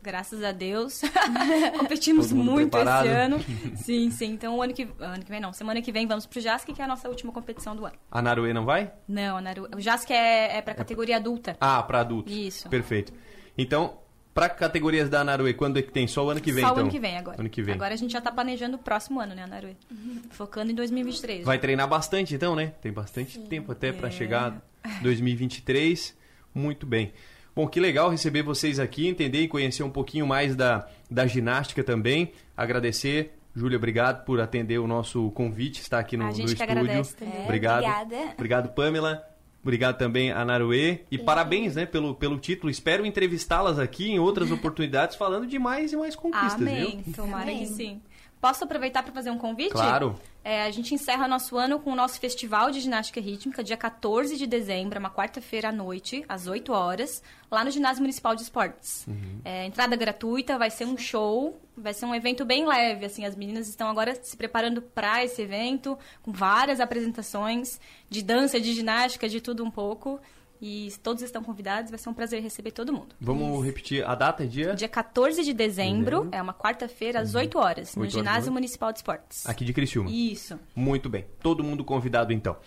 [0.02, 1.02] Graças a Deus.
[1.78, 3.06] Competimos muito preparado.
[3.06, 3.40] esse ano.
[3.76, 4.32] Sim, sim.
[4.32, 5.54] Então, o ano que, ano que vem não.
[5.54, 7.96] Semana que vem vamos pro JASC, que é a nossa última competição do ano.
[8.12, 8.92] A Naruê não vai?
[9.08, 9.68] Não, a Naru...
[9.76, 11.58] o JASC é, é pra categoria adulta.
[11.60, 12.34] Ah, para adultos.
[12.34, 12.70] Isso.
[12.70, 13.14] Perfeito.
[13.58, 13.98] Então,
[14.38, 16.06] Pra categorias da Naruê, quando é que tem?
[16.06, 16.78] Só o ano que vem, Só então?
[16.78, 17.42] o ano que vem agora.
[17.42, 17.74] Ano que vem.
[17.74, 19.76] Agora a gente já tá planejando o próximo ano, né, Naruê?
[20.30, 21.44] Focando em 2023.
[21.44, 22.68] Vai treinar bastante, então, né?
[22.80, 24.12] Tem bastante tempo até pra É.
[24.12, 24.62] chegar
[25.02, 26.16] 2023.
[26.54, 27.14] Muito bem.
[27.58, 31.84] Bom, que legal receber vocês aqui, entender e conhecer um pouquinho mais da, da ginástica
[31.84, 32.32] também.
[32.56, 33.34] Agradecer.
[33.56, 36.80] Júlia, obrigado por atender o nosso convite, estar aqui no, A no gente que estúdio.
[36.80, 37.44] agradece também.
[37.46, 37.84] Obrigado.
[37.84, 38.32] Obrigada.
[38.36, 39.24] Obrigado, Pamela.
[39.64, 41.00] Obrigado também a Naruê.
[41.10, 42.70] E parabéns, né, pelo, pelo título.
[42.70, 47.02] Espero entrevistá-las aqui em outras oportunidades, falando de mais e mais conquistas, Amém.
[47.04, 47.16] viu?
[47.16, 47.58] Tomara Amém.
[47.62, 48.00] que sim.
[48.40, 49.72] Posso aproveitar para fazer um convite?
[49.72, 50.16] Claro.
[50.44, 54.38] É, a gente encerra nosso ano com o nosso Festival de Ginástica Rítmica, dia 14
[54.38, 57.22] de dezembro, é uma quarta-feira à noite, às 8 horas,
[57.52, 59.06] lá no Ginásio Municipal de Esportes.
[59.44, 63.36] É, entrada gratuita, vai ser um show, vai ser um evento bem leve, assim, as
[63.36, 69.28] meninas estão agora se preparando para esse evento, com várias apresentações de dança, de ginástica,
[69.28, 70.18] de tudo um pouco.
[70.62, 73.16] E todos estão convidados, vai ser um prazer receber todo mundo.
[73.20, 74.74] Vamos repetir a data, dia?
[74.74, 76.38] Dia 14 de dezembro, Dezembro.
[76.38, 78.52] é uma quarta-feira, às 8 horas, no 8 horas da Ginásio.
[78.52, 79.46] Municipal de Esportes.
[79.46, 80.10] Aqui de Criciúma.
[80.10, 80.60] Isso.
[80.76, 81.26] Muito bem.
[81.42, 82.58] Todo mundo convidado, então.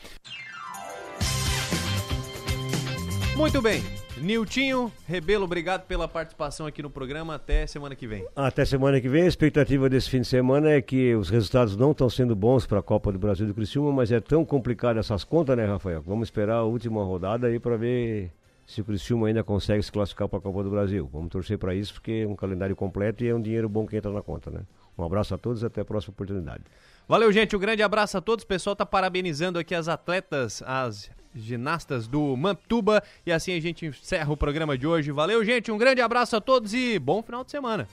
[3.36, 3.82] Muito bem.
[4.20, 7.34] Niltinho, Rebelo, obrigado pela participação aqui no programa.
[7.34, 8.26] Até semana que vem.
[8.36, 11.92] Até semana que vem, a expectativa desse fim de semana é que os resultados não
[11.92, 15.24] estão sendo bons para a Copa do Brasil do Criciúma, mas é tão complicado essas
[15.24, 16.02] contas, né, Rafael?
[16.02, 18.30] Vamos esperar a última rodada aí para ver
[18.66, 21.08] se o Criciúma ainda consegue se classificar para a Copa do Brasil.
[21.12, 23.96] Vamos torcer para isso, porque é um calendário completo e é um dinheiro bom que
[23.96, 24.60] entra na conta, né?
[24.98, 26.62] Um abraço a todos e até a próxima oportunidade.
[27.08, 27.56] Valeu, gente.
[27.56, 28.44] Um grande abraço a todos.
[28.44, 33.02] O pessoal tá parabenizando aqui as atletas, as ginastas do Mamptuba.
[33.24, 35.10] E assim a gente encerra o programa de hoje.
[35.10, 35.70] Valeu, gente.
[35.70, 37.88] Um grande abraço a todos e bom final de semana.